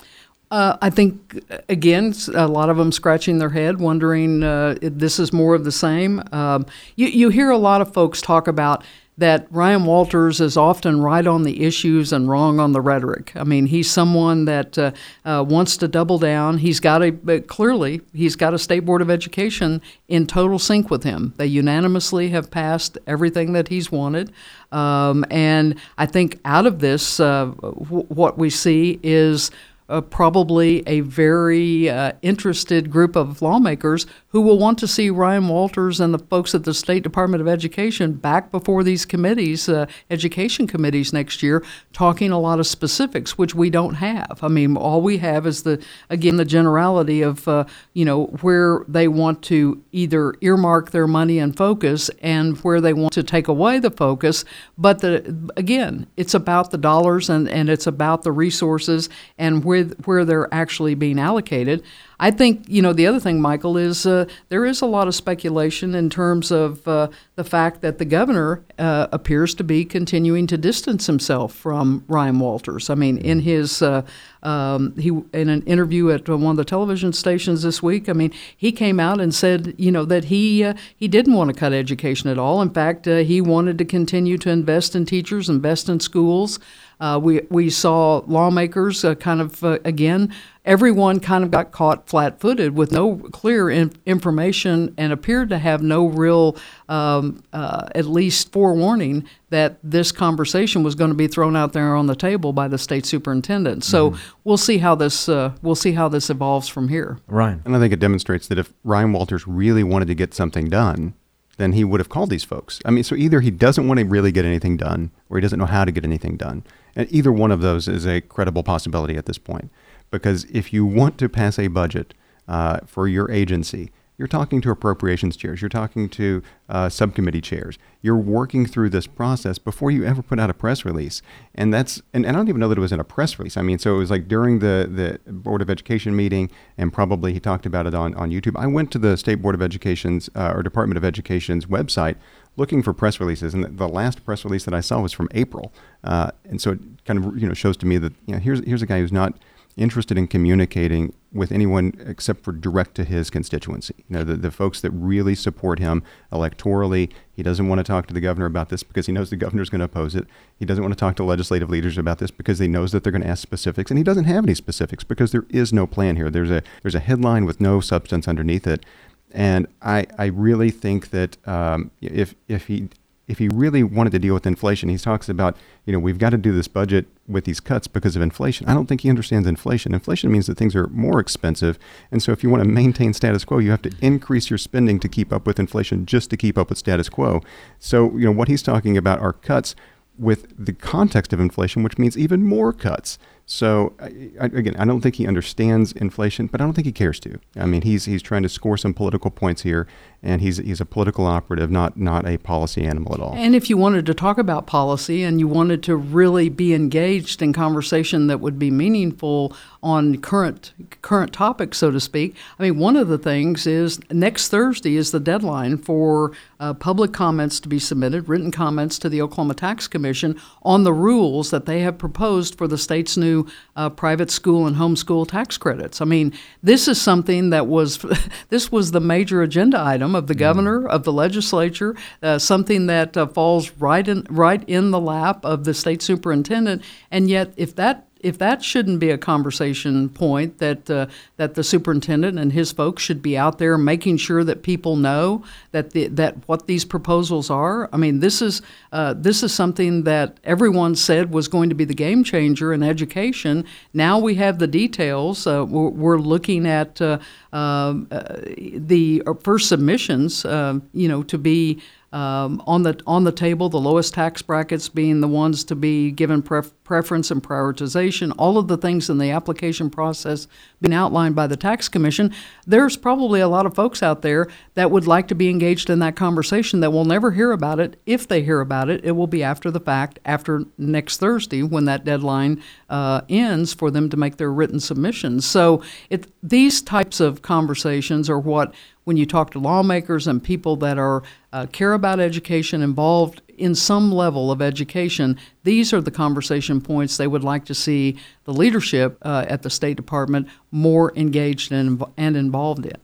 Uh, 0.50 0.76
I 0.83 0.90
think, 0.90 1.45
again, 1.69 2.12
a 2.35 2.49
lot 2.49 2.71
of 2.71 2.76
them 2.76 2.90
scratching 2.90 3.38
their 3.38 3.50
head, 3.50 3.78
wondering 3.78 4.42
uh, 4.42 4.75
if 4.83 4.95
this 4.95 5.21
is 5.21 5.33
more 5.33 5.54
of 5.54 5.62
the 5.64 5.71
same. 5.71 6.23
Um, 6.33 6.66
you, 6.97 7.07
you 7.07 7.28
hear 7.28 7.50
a 7.50 7.57
lot 7.59 7.80
of 7.80 7.92
folks 7.95 8.21
talk 8.21 8.49
about 8.49 8.83
that 9.21 9.47
Ryan 9.50 9.85
Walters 9.85 10.40
is 10.40 10.57
often 10.57 11.02
right 11.02 11.26
on 11.26 11.42
the 11.42 11.62
issues 11.62 12.11
and 12.11 12.26
wrong 12.26 12.59
on 12.59 12.73
the 12.73 12.80
rhetoric. 12.80 13.33
I 13.37 13.45
mean, 13.45 13.66
he's 13.66 13.90
someone 13.90 14.47
that 14.47 14.78
uh, 14.78 14.92
uh, 15.26 15.45
wants 15.47 15.76
to 15.78 15.88
double 15.88 16.19
down. 16.19 16.57
He's 16.59 16.80
got 16.80 17.02
a 17.02 17.12
clearly 17.42 18.00
he's 18.14 18.35
got 18.35 18.54
a 18.54 18.59
state 18.59 18.80
board 18.80 19.02
of 19.02 19.11
education 19.11 19.83
in 20.09 20.26
total 20.26 20.59
sync 20.59 20.90
with 20.90 21.04
him. 21.04 21.35
They 21.37 21.47
unanimously 21.47 22.30
have 22.30 22.50
passed 22.50 22.97
everything 23.07 23.52
that 23.52 23.69
he's 23.69 23.92
wanted, 23.92 24.33
um, 24.73 25.26
and 25.30 25.78
I 25.99 26.07
think 26.07 26.40
out 26.47 26.64
of 26.64 26.78
this, 26.78 27.21
uh, 27.21 27.52
w- 27.61 28.07
what 28.09 28.38
we 28.38 28.49
see 28.49 28.99
is 29.02 29.50
uh, 29.91 30.01
probably 30.01 30.83
a 30.87 31.01
very 31.01 31.91
uh, 31.91 32.13
interested 32.23 32.91
group 32.91 33.17
of 33.17 33.43
lawmakers 33.43 34.07
who 34.29 34.41
will 34.41 34.59
want 34.59 34.79
to 34.79 34.87
see 34.87 35.11
Ryan 35.11 35.49
Walters 35.49 35.99
and 35.99 36.15
the 36.15 36.19
folks 36.19 36.55
at 36.55 36.63
the 36.63 36.73
State 36.73 37.03
Department 37.03 37.41
of 37.41 37.49
Education 37.49 38.13
back 38.13 38.53
before 38.53 38.85
these 38.85 39.05
committees, 39.05 39.69
uh, 39.69 39.87
education 40.09 40.69
committees 40.69 41.13
next 41.13 41.43
year, 41.43 41.65
talking 41.93 42.31
a 42.31 42.39
lot 42.39 42.61
of 42.61 42.67
specifics, 42.69 43.37
which 43.37 43.55
we 43.55 43.69
don't 43.69 43.95
have. 43.95 44.39
I 44.43 44.49
mean, 44.49 44.77
all 44.77 45.03
we 45.03 45.19
have 45.19 45.47
is 45.47 45.65
the 45.65 45.85
again 46.09 46.37
the 46.37 46.45
generality 46.45 47.23
of 47.23 47.49
uh, 47.49 47.65
you 47.93 48.05
know 48.05 48.27
where 48.41 48.85
they 48.87 49.09
want 49.09 49.43
to 49.45 49.83
either 49.91 50.35
earmark 50.41 50.93
their 50.93 51.09
money 51.09 51.41
and 51.41 51.57
focus, 51.57 52.09
and 52.23 52.57
where 52.59 52.81
they 52.81 52.93
want 52.93 53.13
to 53.15 53.25
take 53.25 53.49
away 53.49 53.81
the 53.81 53.91
focus. 53.91 54.45
But 54.79 55.01
the 55.01 55.51
again, 55.57 56.07
it's 56.17 56.35
about 56.35 56.71
the 56.71 56.79
dollars 56.79 57.29
and 57.29 57.49
and 57.49 57.69
it's 57.69 57.89
about 57.89 58.23
the 58.23 58.33
resources 58.33 59.09
and 59.37 59.65
where 59.65 59.79
where 60.04 60.25
they're 60.25 60.52
actually 60.52 60.95
being 60.95 61.19
allocated. 61.19 61.82
I 62.23 62.30
think 62.30 62.67
you 62.69 62.83
know 62.83 62.93
the 62.93 63.06
other 63.06 63.19
thing, 63.19 63.41
Michael, 63.41 63.78
is 63.78 64.04
uh, 64.04 64.26
there 64.50 64.67
is 64.67 64.83
a 64.83 64.87
lot 64.87 65.09
of 65.09 65.15
speculation 65.15 65.95
in 65.95 66.11
terms 66.11 66.50
of 66.50 66.87
uh, 66.87 67.09
the 67.37 67.45
fact 67.45 67.80
that 67.80 67.97
the 67.97 68.04
governor 68.04 68.63
uh, 68.78 69.06
appears 69.11 69.54
to 69.54 69.65
be 69.65 69.87
continuing 69.87 70.47
to 70.49 70.59
distance 70.59 71.06
himself 71.06 71.54
from 71.54 72.04
Ryan 72.09 72.39
Walters. 72.39 72.91
I 72.91 72.95
mean, 72.95 73.17
in 73.17 73.41
his 73.41 73.80
uh, 73.80 74.02
um, 74.43 74.95
he 74.97 75.09
in 75.33 75.49
an 75.49 75.63
interview 75.63 76.11
at 76.11 76.28
one 76.28 76.50
of 76.50 76.56
the 76.59 76.65
television 76.65 77.15
stations 77.15 77.63
this 77.63 77.83
week, 77.83 78.06
I 78.06 78.13
mean, 78.13 78.33
he 78.54 78.71
came 78.71 79.00
out 79.00 79.19
and 79.19 79.35
said 79.35 79.75
you 79.78 79.91
know 79.91 80.04
that 80.04 80.25
he 80.25 80.63
uh, 80.63 80.75
he 80.95 81.09
didn't 81.09 81.33
want 81.33 81.49
to 81.49 81.59
cut 81.59 81.73
education 81.73 82.28
at 82.28 82.39
all. 82.39 82.61
In 82.61 82.69
fact, 82.69 83.09
uh, 83.09 83.19
he 83.19 83.41
wanted 83.41 83.78
to 83.78 83.87
continue 83.87 84.37
to 84.39 84.50
invest 84.50 84.95
in 84.95 85.06
teachers, 85.06 85.49
invest 85.49 85.89
in 85.89 86.00
schools. 86.00 86.59
Uh, 87.00 87.19
we 87.23 87.41
we 87.49 87.71
saw 87.71 88.23
lawmakers 88.26 89.04
uh, 89.04 89.15
kind 89.15 89.41
of 89.41 89.65
uh, 89.65 89.78
again. 89.85 90.33
Everyone 90.65 91.21
kind 91.21 91.43
of 91.43 91.51
got 91.51 91.73
caught 91.73 92.09
flat-footed 92.09 92.77
with 92.77 92.93
no 92.93 93.17
clear 93.17 93.71
in- 93.71 93.93
information 94.05 94.95
and 94.99 95.13
appeared 95.13 95.49
to 95.49 95.59
have 95.59 95.83
no 95.83 96.07
real, 96.07 96.57
um, 96.89 97.43
uh, 97.53 97.89
at 97.95 98.05
least 98.05 98.53
forewarning 98.53 99.25
that 99.49 99.79
this 99.83 100.13
conversation 100.13 100.83
was 100.83 100.95
going 100.95 101.11
to 101.11 101.17
be 101.17 101.27
thrown 101.27 101.57
out 101.57 101.73
there 101.73 101.95
on 101.97 102.07
the 102.07 102.15
table 102.15 102.53
by 102.53 102.69
the 102.69 102.77
state 102.79 103.07
superintendent. 103.07 103.85
So 103.85 104.11
mm-hmm. 104.11 104.23
we'll 104.45 104.59
see 104.59 104.79
how 104.79 104.95
this 104.95 105.29
uh, 105.29 105.53
we'll 105.63 105.75
see 105.75 105.93
how 105.93 106.09
this 106.09 106.29
evolves 106.29 106.69
from 106.69 106.89
here. 106.89 107.19
Ryan, 107.27 107.63
and 107.65 107.75
I 107.75 107.79
think 107.79 107.93
it 107.93 108.01
demonstrates 108.01 108.47
that 108.49 108.59
if 108.59 108.73
Ryan 108.85 109.13
Walters 109.13 109.47
really 109.47 109.83
wanted 109.83 110.09
to 110.09 110.15
get 110.15 110.35
something 110.35 110.69
done, 110.69 111.15
then 111.57 111.73
he 111.73 111.85
would 111.85 112.01
have 112.01 112.09
called 112.09 112.31
these 112.31 112.45
folks. 112.45 112.81
I 112.85 112.91
mean, 112.91 113.05
so 113.05 113.15
either 113.15 113.41
he 113.41 113.51
doesn't 113.51 113.87
want 113.87 114.01
to 114.01 114.07
really 114.07 114.33
get 114.33 114.45
anything 114.45 114.77
done, 114.77 115.11
or 115.29 115.37
he 115.37 115.43
doesn't 115.43 115.59
know 115.59 115.67
how 115.67 115.85
to 115.85 115.93
get 115.93 116.05
anything 116.05 116.37
done. 116.37 116.65
And 116.97 117.11
either 117.13 117.31
one 117.31 117.53
of 117.53 117.61
those 117.61 117.87
is 117.87 118.07
a 118.07 118.21
credible 118.21 118.63
possibility 118.63 119.17
at 119.17 119.27
this 119.27 119.39
point. 119.39 119.71
Because 120.11 120.45
if 120.45 120.73
you 120.73 120.85
want 120.85 121.19
to 121.19 121.29
pass 121.29 121.59
a 121.59 121.69
budget 121.69 122.15
uh, 122.49 122.81
for 122.87 123.07
your 123.07 123.31
agency, 123.31 123.91
you're 124.21 124.29
talking 124.29 124.61
to 124.61 124.71
appropriations 124.71 125.35
chairs, 125.35 125.63
you're 125.63 125.71
talking 125.71 126.07
to 126.11 126.43
uh, 126.69 126.91
subcommittee 126.91 127.41
chairs, 127.41 127.79
you're 128.03 128.19
working 128.19 128.67
through 128.67 128.91
this 128.91 129.07
process 129.07 129.57
before 129.57 129.91
you 129.91 130.05
ever 130.05 130.21
put 130.21 130.39
out 130.39 130.51
a 130.51 130.53
press 130.53 130.85
release. 130.85 131.23
And 131.55 131.73
that's, 131.73 132.03
and, 132.13 132.27
and 132.27 132.37
I 132.37 132.39
don't 132.39 132.51
even 132.51 132.61
know 132.61 132.69
that 132.69 132.77
it 132.77 132.83
was 132.83 132.93
in 132.93 133.01
a 133.01 133.05
press 133.05 133.39
release. 133.39 133.57
I 133.57 133.63
mean, 133.63 133.79
so 133.79 133.95
it 133.95 133.99
was 133.99 134.11
like 134.11 134.29
during 134.29 134.59
the, 134.59 135.19
the 135.25 135.33
Board 135.33 135.63
of 135.63 135.71
Education 135.71 136.15
meeting, 136.15 136.51
and 136.77 136.93
probably 136.93 137.33
he 137.33 137.41
talked 137.41 137.65
about 137.65 137.87
it 137.87 137.95
on, 137.95 138.15
on 138.15 138.31
YouTube. 138.31 138.61
I 138.61 138.67
went 138.67 138.91
to 138.93 138.99
the 138.99 139.17
State 139.17 139.37
Board 139.37 139.55
of 139.55 139.63
Education's 139.63 140.29
uh, 140.37 140.53
or 140.55 140.63
Department 140.63 140.99
of 140.99 141.05
Education's 141.05 141.65
website 141.65 142.17
looking 142.59 142.83
for 142.83 142.93
press 142.93 143.21
releases, 143.21 143.55
and 143.55 143.79
the 143.79 143.89
last 143.89 144.23
press 144.27 144.45
release 144.45 144.67
that 144.67 144.75
I 144.75 144.81
saw 144.81 145.01
was 145.01 145.15
from 145.15 145.29
April. 145.33 145.73
Uh, 146.05 146.31
and 146.45 146.61
so 146.61 146.73
it 146.73 146.81
kind 147.07 147.25
of 147.25 147.39
you 147.39 147.49
know 147.49 147.55
shows 147.55 147.79
to 147.79 147.87
me 147.87 147.97
that 147.97 148.13
you 148.27 148.35
know 148.35 148.41
here's 148.41 148.63
here's 148.67 148.83
a 148.83 148.87
guy 148.87 148.99
who's 148.99 149.13
not 149.13 149.33
interested 149.76 150.19
in 150.19 150.26
communicating 150.26 151.15
with 151.33 151.52
anyone 151.52 151.95
except 152.06 152.43
for 152.43 152.52
direct 152.52 152.95
to 152.97 153.04
his 153.04 153.30
constituency. 153.30 153.95
You 154.09 154.19
know, 154.19 154.25
the, 154.25 154.37
the 154.37 154.50
folks 154.50 154.80
that 154.80 154.91
really 154.91 155.35
support 155.35 155.78
him 155.78 156.02
electorally. 156.33 157.11
He 157.33 157.43
doesn't 157.43 157.69
want 157.69 157.78
to 157.78 157.85
talk 157.85 158.06
to 158.09 158.15
the 158.15 158.21
governor 158.21 158.47
about 158.47 158.69
this 158.69 158.83
because 158.83 159.06
he 159.06 159.13
knows 159.13 159.30
the 159.30 159.37
governor 159.37 159.63
is 159.63 159.71
going 159.71 159.78
to 159.78 159.85
oppose 159.85 160.15
it. 160.15 160.26
He 160.59 160.65
doesn't 160.65 160.83
want 160.83 160.93
to 160.93 160.99
talk 160.99 161.17
to 161.17 161.25
legislative 161.25 161.71
leaders 161.71 161.97
about 161.97 162.19
this 162.19 162.30
because 162.30 162.59
he 162.59 162.69
knows 162.69 162.93
that 162.93 163.04
they're 163.04 163.13
going 163.13 163.23
to 163.23 163.28
ask 163.28 163.43
specifics, 163.43 163.91
and 163.91 163.99
he 163.99 164.04
doesn't 164.04 164.25
have 164.25 164.45
any 164.45 164.54
specifics 164.54 165.04
because 165.04 165.33
there 165.33 165.47
is 165.49 165.73
no 165.73 165.87
plan 165.87 166.17
here. 166.17 166.30
There's 166.30 166.50
a 166.50 166.63
there's 166.83 166.95
a 166.95 167.00
headline 167.00 167.45
with 167.45 167.61
no 167.61 167.80
substance 167.80 168.26
underneath 168.26 168.67
it. 168.67 168.85
And 169.33 169.69
I, 169.80 170.06
I 170.19 170.26
really 170.26 170.71
think 170.71 171.11
that 171.11 171.37
um, 171.47 171.93
if 172.00 172.35
if 172.49 172.67
he 172.67 172.89
if 173.30 173.38
he 173.38 173.49
really 173.49 173.82
wanted 173.82 174.10
to 174.10 174.19
deal 174.19 174.34
with 174.34 174.47
inflation, 174.47 174.88
he 174.88 174.99
talks 174.99 175.28
about 175.28 175.56
you 175.86 175.93
know 175.93 175.99
we've 175.99 176.19
got 176.19 176.30
to 176.30 176.38
do 176.38 176.52
this 176.52 176.69
budget 176.69 177.06
with 177.28 177.45
these 177.45 177.60
cuts 177.60 177.86
because 177.86 178.16
of 178.16 178.23
inflation. 178.23 178.69
I 178.69 178.75
don't 178.75 178.86
think 178.86 179.02
he 179.02 179.08
understands 179.08 179.47
inflation. 179.47 179.95
Inflation 179.95 180.32
means 180.32 180.47
that 180.49 180.58
things 180.58 180.75
are 180.75 180.88
more 180.88 181.21
expensive, 181.21 181.78
and 182.10 182.23
so 182.23 182.32
if 182.32 182.43
you 182.43 182.50
want 182.50 182.62
to 182.62 182.69
maintain 182.69 183.14
status 183.14 183.45
quo, 183.45 183.58
you 183.58 183.71
have 183.71 183.82
to 183.82 183.93
increase 184.00 184.50
your 184.50 184.58
spending 184.58 184.99
to 185.00 185.08
keep 185.08 185.32
up 185.32 185.47
with 185.47 185.60
inflation, 185.60 186.06
just 186.06 186.28
to 186.30 186.36
keep 186.36 186.58
up 186.58 186.69
with 186.69 186.78
status 186.78 187.08
quo. 187.08 187.40
So 187.78 188.10
you 188.16 188.25
know 188.25 188.32
what 188.32 188.49
he's 188.49 188.62
talking 188.62 188.97
about 188.97 189.21
are 189.21 189.32
cuts 189.32 189.76
with 190.19 190.52
the 190.62 190.73
context 190.73 191.32
of 191.32 191.40
inflation, 191.40 191.82
which 191.82 191.99
means 191.99 192.19
even 192.19 192.43
more 192.43 192.73
cuts. 192.73 193.19
So 193.52 193.95
I, 193.99 194.45
again, 194.45 194.76
I 194.78 194.84
don't 194.84 195.00
think 195.00 195.17
he 195.17 195.26
understands 195.26 195.91
inflation, 195.91 196.47
but 196.47 196.60
I 196.60 196.65
don't 196.65 196.73
think 196.73 196.86
he 196.86 196.93
cares 196.93 197.19
to. 197.21 197.41
I 197.56 197.67
mean, 197.67 197.82
he's 197.82 198.04
he's 198.04 198.23
trying 198.23 198.45
to 198.45 198.49
score 198.49 198.76
some 198.76 198.95
political 198.95 199.28
points 199.28 199.63
here, 199.63 199.89
and 200.23 200.41
he's 200.41 200.58
he's 200.58 200.80
a 200.80 200.84
political 200.84 201.26
operative, 201.26 201.69
not 201.69 201.97
not 201.97 202.28
a 202.28 202.39
policy 202.39 202.84
animal 202.84 203.13
at 203.13 203.19
all. 203.19 203.34
And 203.34 203.56
if 203.56 203.69
you 203.69 203.76
wanted 203.76 204.06
to 204.06 204.15
talk 204.15 204.39
about 204.39 204.69
policy 204.69 205.25
and 205.25 205.41
you 205.41 205.49
wanted 205.49 205.82
to 205.82 205.97
really 205.97 206.49
be 206.49 206.75
engaged 206.75 207.43
in 207.43 207.52
conversation 207.52 208.28
that 208.28 208.39
would 208.39 208.56
be 208.56 208.71
meaningful 208.71 209.52
on 209.82 210.19
current 210.19 210.73
current 211.00 211.32
topics, 211.32 211.78
so 211.78 211.90
to 211.90 212.00
speak. 212.00 212.34
I 212.58 212.64
mean, 212.64 212.78
one 212.78 212.97
of 212.97 213.08
the 213.08 213.19
things 213.19 213.66
is 213.66 213.99
next 214.10 214.49
Thursday 214.49 214.97
is 214.97 215.10
the 215.10 215.21
deadline 215.21 215.78
for 215.78 216.32
uh, 216.58 216.75
public 216.75 217.12
comments 217.12 217.58
to 217.60 217.69
be 217.69 217.78
submitted, 217.78 218.28
written 218.28 218.50
comments 218.50 218.99
to 218.99 219.08
the 219.08 219.23
Oklahoma 219.23 219.54
Tax 219.54 219.88
Commission 219.88 220.38
on 220.62 220.84
the 220.84 220.93
rules 220.93 221.50
that 221.50 221.64
they 221.64 221.80
have 221.80 221.97
proposed 221.97 222.58
for 222.58 222.69
the 222.69 222.76
state's 222.76 223.16
new 223.16 223.47
uh, 223.76 223.88
private 223.88 224.30
school 224.30 224.66
and 224.66 224.76
homeschool 224.76 225.26
tax 225.26 225.56
credits. 225.56 226.00
I 226.02 226.04
mean, 226.04 226.34
this 226.62 226.86
is 226.86 227.00
something 227.00 227.50
that 227.50 227.66
was 227.66 228.04
this 228.50 228.71
was 228.71 228.90
the 228.90 229.00
major 229.00 229.43
agenda 229.43 229.80
item 229.80 230.14
of 230.14 230.26
the 230.26 230.34
governor 230.34 230.86
of 230.86 231.04
the 231.04 231.12
legislature, 231.12 231.97
uh, 232.23 232.38
something 232.38 232.86
that 232.86 233.16
uh, 233.16 233.26
falls 233.26 233.71
right 233.73 234.06
in 234.06 234.26
right 234.28 234.62
in 234.69 234.90
the 234.90 235.00
lap 235.00 235.45
of 235.45 235.64
the 235.64 235.73
state 235.73 236.02
superintendent, 236.02 236.82
and 237.10 237.30
yet 237.30 237.54
if 237.56 237.75
that 237.76 238.06
if 238.23 238.39
that 238.39 238.63
shouldn't 238.63 239.00
be 239.00 239.11
a 239.11 239.19
conversation 239.19 240.09
point 240.09 240.59
that 240.59 240.91
uh, 240.91 241.06
that 241.37 241.54
the 241.54 241.65
superintendent 241.65 242.39
and 242.39 242.52
his 242.52 242.73
folks 242.73 243.02
should 243.02 243.23
be 243.23 243.37
out 243.37 243.59
there 243.59 243.76
making 243.78 244.17
sure 244.19 244.45
that 244.45 244.63
people 244.63 244.97
know 244.97 245.43
that 245.73 245.91
the, 245.91 246.09
that 246.09 246.37
what 246.47 246.67
these 246.67 246.85
proposals 246.85 247.50
are. 247.50 247.89
I 247.93 247.97
mean, 247.97 248.21
this 248.21 248.43
is 248.43 248.63
uh, 248.93 249.15
this 249.15 249.43
is 249.43 249.52
something 249.52 250.04
that 250.04 250.39
everyone 250.45 250.95
said 250.95 251.33
was 251.33 251.49
going 251.49 251.69
to 251.69 251.75
be 251.75 251.85
the 251.85 251.95
game 251.95 252.25
changer 252.25 252.73
in 252.73 252.83
education. 252.83 253.65
Now 253.95 254.19
we 254.19 254.35
have 254.37 254.59
the 254.59 254.67
details. 254.67 255.47
Uh, 255.47 255.65
we're, 255.69 255.89
we're, 255.89 256.21
looking 256.21 256.67
at 256.67 257.00
uh, 257.00 257.19
um, 257.52 258.06
uh, 258.11 258.37
the 258.75 259.23
first 259.43 259.69
submissions, 259.69 260.45
uh, 260.45 260.78
you 260.93 261.09
know, 261.09 261.23
to 261.25 261.39
be 261.39 261.80
um, 262.13 262.61
on 262.67 262.83
the 262.83 263.01
on 263.07 263.23
the 263.23 263.31
table, 263.33 263.69
the 263.69 263.79
lowest 263.79 264.15
tax 264.15 264.43
brackets 264.43 264.89
being 264.89 265.21
the 265.21 265.29
ones 265.29 265.63
to 265.65 265.77
be 265.77 266.11
given 266.11 266.43
pref- 266.43 266.73
preference 266.83 267.31
and 267.31 267.41
prioritization. 267.41 268.33
All 268.37 268.59
of 268.59 268.67
the 268.67 268.77
things 268.77 269.09
in 269.09 269.19
the 269.19 269.31
application 269.31 269.91
process 269.91 270.49
being 270.81 270.93
outlined 270.93 271.37
by 271.37 271.47
the 271.47 271.57
tax 271.57 271.89
commission. 271.89 272.35
There's 272.67 272.97
probably 272.97 273.39
a 273.41 273.47
lot 273.47 273.65
of 273.65 273.77
folks 273.77 274.03
out 274.03 274.23
there 274.23 274.49
that 274.75 274.91
would 274.91 275.07
like 275.07 275.29
to 275.29 275.37
be 275.37 275.49
engaged 275.49 275.89
in 275.89 276.01
that 276.01 276.17
conversation 276.17 276.81
that 276.81 276.91
will 276.91 277.05
never 277.05 277.31
hear 277.31 277.53
about 277.53 277.79
it. 277.79 278.01
If 278.07 278.27
they 278.27 278.43
hear 278.43 278.61
about 278.61 278.91
it, 278.91 279.05
it 279.05 279.13
will 279.13 279.29
be 279.29 279.45
after 279.45 279.71
the 279.71 279.79
fact, 279.79 280.19
after 280.25 280.65
next 280.79 281.19
Thursday 281.19 281.63
when 281.63 281.85
that 281.85 282.05
deadline 282.05 282.61
uh, 282.89 283.21
ends 283.29 283.73
for 283.73 283.89
them 283.93 284.09
to 284.11 284.17
make 284.17 284.37
their 284.37 284.53
written 284.53 284.81
submissions. 284.81 285.47
So 285.47 285.81
it, 286.09 286.27
these 286.43 286.83
types 286.83 287.21
of 287.21 287.43
conversations 287.43 288.29
are 288.29 288.41
what 288.41 288.75
when 289.11 289.17
you 289.17 289.27
talk 289.27 289.51
to 289.51 289.59
lawmakers 289.59 290.29
and 290.29 290.41
people 290.41 290.77
that 290.77 290.97
are 290.97 291.25
uh, 291.53 291.67
care 291.73 291.95
about 291.95 292.21
education, 292.21 292.81
involved 292.81 293.43
in 293.59 293.75
some 293.75 294.13
level 294.13 294.53
of 294.53 294.63
education, 294.63 295.37
these 295.65 295.93
are 295.93 296.01
the 296.01 296.13
conversation 296.13 296.81
points 296.81 297.17
they 297.17 297.27
would 297.27 297.43
like 297.43 297.65
to 297.65 297.75
see 297.75 298.17
the 298.45 298.53
leadership 298.53 299.19
uh, 299.23 299.45
at 299.49 299.63
the 299.63 299.69
State 299.69 299.97
Department 299.97 300.47
more 300.71 301.13
engaged 301.17 301.73
and, 301.73 302.05
and 302.17 302.37
involved 302.37 302.87
in. 302.87 302.95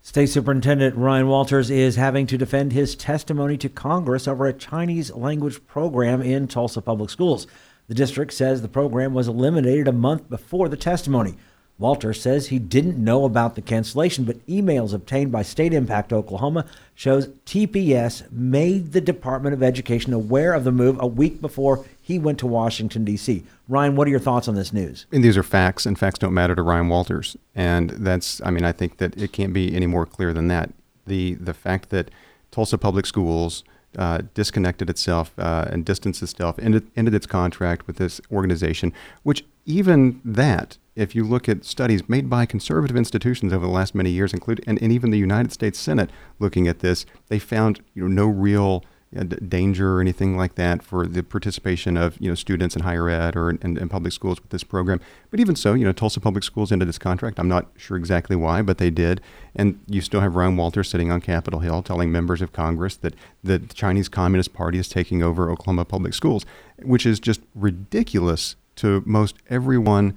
State 0.00 0.30
Superintendent 0.30 0.96
Ryan 0.96 1.28
Walters 1.28 1.70
is 1.70 1.96
having 1.96 2.26
to 2.28 2.38
defend 2.38 2.72
his 2.72 2.96
testimony 2.96 3.58
to 3.58 3.68
Congress 3.68 4.26
over 4.26 4.46
a 4.46 4.54
Chinese 4.54 5.12
language 5.12 5.60
program 5.66 6.22
in 6.22 6.48
Tulsa 6.48 6.80
Public 6.80 7.10
Schools. 7.10 7.46
The 7.86 7.94
district 7.94 8.32
says 8.32 8.62
the 8.62 8.68
program 8.68 9.12
was 9.12 9.28
eliminated 9.28 9.88
a 9.88 9.92
month 9.92 10.30
before 10.30 10.70
the 10.70 10.78
testimony. 10.78 11.34
Walters 11.78 12.20
says 12.20 12.48
he 12.48 12.58
didn't 12.58 13.02
know 13.02 13.24
about 13.24 13.54
the 13.56 13.62
cancellation, 13.62 14.24
but 14.24 14.46
emails 14.46 14.92
obtained 14.94 15.32
by 15.32 15.42
State 15.42 15.72
Impact 15.72 16.12
Oklahoma 16.12 16.64
shows 16.94 17.28
TPS 17.46 18.30
made 18.30 18.92
the 18.92 19.00
Department 19.00 19.54
of 19.54 19.62
Education 19.62 20.12
aware 20.12 20.52
of 20.52 20.64
the 20.64 20.70
move 20.70 20.96
a 21.00 21.06
week 21.06 21.40
before 21.40 21.84
he 22.00 22.18
went 22.18 22.38
to 22.38 22.46
Washington 22.46 23.04
D.C. 23.04 23.42
Ryan, 23.68 23.96
what 23.96 24.06
are 24.06 24.10
your 24.10 24.20
thoughts 24.20 24.46
on 24.46 24.54
this 24.54 24.72
news? 24.72 25.06
And 25.10 25.24
these 25.24 25.36
are 25.36 25.42
facts, 25.42 25.86
and 25.86 25.98
facts 25.98 26.18
don't 26.18 26.34
matter 26.34 26.54
to 26.54 26.62
Ryan 26.62 26.88
Walters, 26.88 27.36
and 27.54 27.90
that's 27.90 28.40
I 28.44 28.50
mean 28.50 28.64
I 28.64 28.72
think 28.72 28.98
that 28.98 29.16
it 29.16 29.32
can't 29.32 29.52
be 29.52 29.74
any 29.74 29.86
more 29.86 30.06
clear 30.06 30.32
than 30.32 30.48
that. 30.48 30.70
The 31.06 31.34
the 31.34 31.54
fact 31.54 31.90
that 31.90 32.10
Tulsa 32.50 32.78
Public 32.78 33.06
Schools 33.06 33.64
uh, 33.98 34.22
disconnected 34.34 34.88
itself 34.88 35.32
uh, 35.38 35.66
and 35.70 35.84
distanced 35.84 36.22
itself, 36.22 36.58
ended, 36.58 36.90
ended 36.96 37.14
its 37.14 37.26
contract 37.26 37.86
with 37.86 37.96
this 37.96 38.20
organization, 38.30 38.92
which 39.22 39.44
even 39.66 40.20
that 40.24 40.78
if 40.94 41.14
you 41.14 41.24
look 41.24 41.48
at 41.48 41.64
studies 41.64 42.08
made 42.08 42.28
by 42.28 42.46
conservative 42.46 42.96
institutions 42.96 43.52
over 43.52 43.66
the 43.66 43.72
last 43.72 43.94
many 43.94 44.10
years, 44.10 44.32
including 44.32 44.64
and, 44.66 44.80
and 44.82 44.92
even 44.92 45.10
the 45.10 45.18
United 45.18 45.52
States 45.52 45.78
Senate 45.78 46.10
looking 46.38 46.68
at 46.68 46.80
this, 46.80 47.06
they 47.28 47.38
found 47.38 47.80
you 47.94 48.02
know 48.02 48.08
no 48.08 48.26
real 48.26 48.84
uh, 49.14 49.24
danger 49.24 49.96
or 49.96 50.00
anything 50.00 50.38
like 50.38 50.54
that 50.54 50.82
for 50.82 51.06
the 51.06 51.22
participation 51.22 51.98
of 51.98 52.18
you 52.20 52.28
know 52.28 52.34
students 52.34 52.74
in 52.74 52.82
higher 52.82 53.08
ed 53.10 53.36
or 53.36 53.50
in, 53.50 53.76
in, 53.76 53.88
public 53.88 54.12
schools 54.12 54.40
with 54.40 54.50
this 54.50 54.64
program. 54.64 55.00
But 55.30 55.40
even 55.40 55.54
so, 55.54 55.74
you 55.74 55.84
know 55.84 55.92
Tulsa 55.92 56.20
Public 56.20 56.44
Schools 56.44 56.72
ended 56.72 56.88
this 56.88 56.98
contract. 56.98 57.38
I'm 57.38 57.48
not 57.48 57.68
sure 57.76 57.96
exactly 57.96 58.36
why, 58.36 58.62
but 58.62 58.78
they 58.78 58.90
did. 58.90 59.20
And 59.54 59.80
you 59.86 60.00
still 60.00 60.20
have 60.20 60.34
Ryan 60.34 60.56
Walters 60.56 60.88
sitting 60.88 61.10
on 61.10 61.20
Capitol 61.20 61.60
Hill 61.60 61.82
telling 61.82 62.10
members 62.10 62.40
of 62.40 62.52
Congress 62.52 62.96
that 62.96 63.14
the 63.42 63.58
Chinese 63.58 64.08
Communist 64.08 64.52
Party 64.52 64.78
is 64.78 64.88
taking 64.88 65.22
over 65.22 65.50
Oklahoma 65.50 65.84
public 65.84 66.14
schools, 66.14 66.44
which 66.82 67.06
is 67.06 67.20
just 67.20 67.40
ridiculous 67.54 68.56
to 68.76 69.02
most 69.04 69.36
everyone 69.50 70.16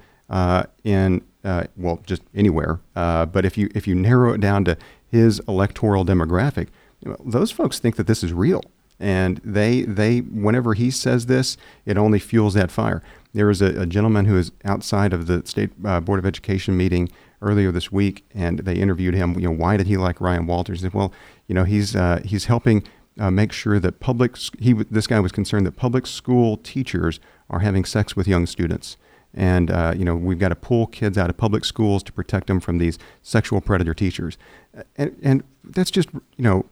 in 0.83 1.21
uh, 1.45 1.63
well, 1.77 2.01
just 2.05 2.23
anywhere. 2.33 2.81
Uh, 2.95 3.25
but 3.25 3.45
if 3.45 3.57
you 3.57 3.69
if 3.75 3.87
you 3.87 3.95
narrow 3.95 4.33
it 4.33 4.41
down 4.41 4.65
to 4.65 4.75
his 5.07 5.39
electoral 5.47 6.03
demographic, 6.03 6.67
you 7.01 7.11
know, 7.11 7.17
those 7.23 7.51
folks 7.51 7.77
think 7.79 7.95
that 7.95 8.07
this 8.07 8.23
is 8.23 8.33
real, 8.33 8.63
and 8.99 9.39
they 9.45 9.83
they 9.83 10.19
whenever 10.19 10.73
he 10.73 10.89
says 10.89 11.27
this, 11.27 11.55
it 11.85 11.97
only 11.97 12.19
fuels 12.19 12.55
that 12.55 12.71
fire. 12.71 13.03
There 13.33 13.45
was 13.45 13.61
a, 13.61 13.81
a 13.81 13.85
gentleman 13.85 14.25
who 14.25 14.33
was 14.33 14.51
outside 14.65 15.13
of 15.13 15.27
the 15.27 15.45
state 15.45 15.69
uh, 15.85 15.99
board 15.99 16.19
of 16.19 16.25
education 16.25 16.75
meeting 16.75 17.09
earlier 17.41 17.71
this 17.71 17.91
week, 17.91 18.25
and 18.33 18.59
they 18.59 18.75
interviewed 18.75 19.13
him. 19.13 19.39
You 19.39 19.49
know, 19.49 19.55
why 19.55 19.77
did 19.77 19.85
he 19.85 19.97
like 19.97 20.19
Ryan 20.19 20.47
Walters? 20.47 20.79
He 20.79 20.85
said, 20.85 20.93
well, 20.93 21.13
you 21.47 21.53
know, 21.53 21.63
he's 21.63 21.95
uh, 21.95 22.21
he's 22.25 22.45
helping. 22.45 22.83
Uh, 23.17 23.31
make 23.31 23.53
sure 23.53 23.79
that 23.79 24.01
public 24.01 24.35
he 24.59 24.73
this 24.73 25.07
guy 25.07 25.21
was 25.21 25.31
concerned 25.31 25.65
that 25.65 25.77
public 25.77 26.05
school 26.05 26.57
teachers 26.57 27.21
are 27.49 27.59
having 27.59 27.85
sex 27.85 28.13
with 28.13 28.27
young 28.27 28.45
students 28.45 28.97
and 29.35 29.69
uh, 29.69 29.93
you 29.95 30.05
know 30.05 30.15
we've 30.15 30.39
got 30.39 30.49
to 30.49 30.55
pull 30.55 30.87
kids 30.87 31.17
out 31.17 31.29
of 31.29 31.37
public 31.37 31.65
schools 31.65 32.01
to 32.03 32.11
protect 32.11 32.47
them 32.47 32.59
from 32.59 32.77
these 32.79 32.97
sexual 33.21 33.61
predator 33.61 33.93
teachers, 33.93 34.37
and 34.97 35.15
and 35.21 35.43
that's 35.63 35.91
just 35.91 36.09
you 36.13 36.43
know 36.43 36.65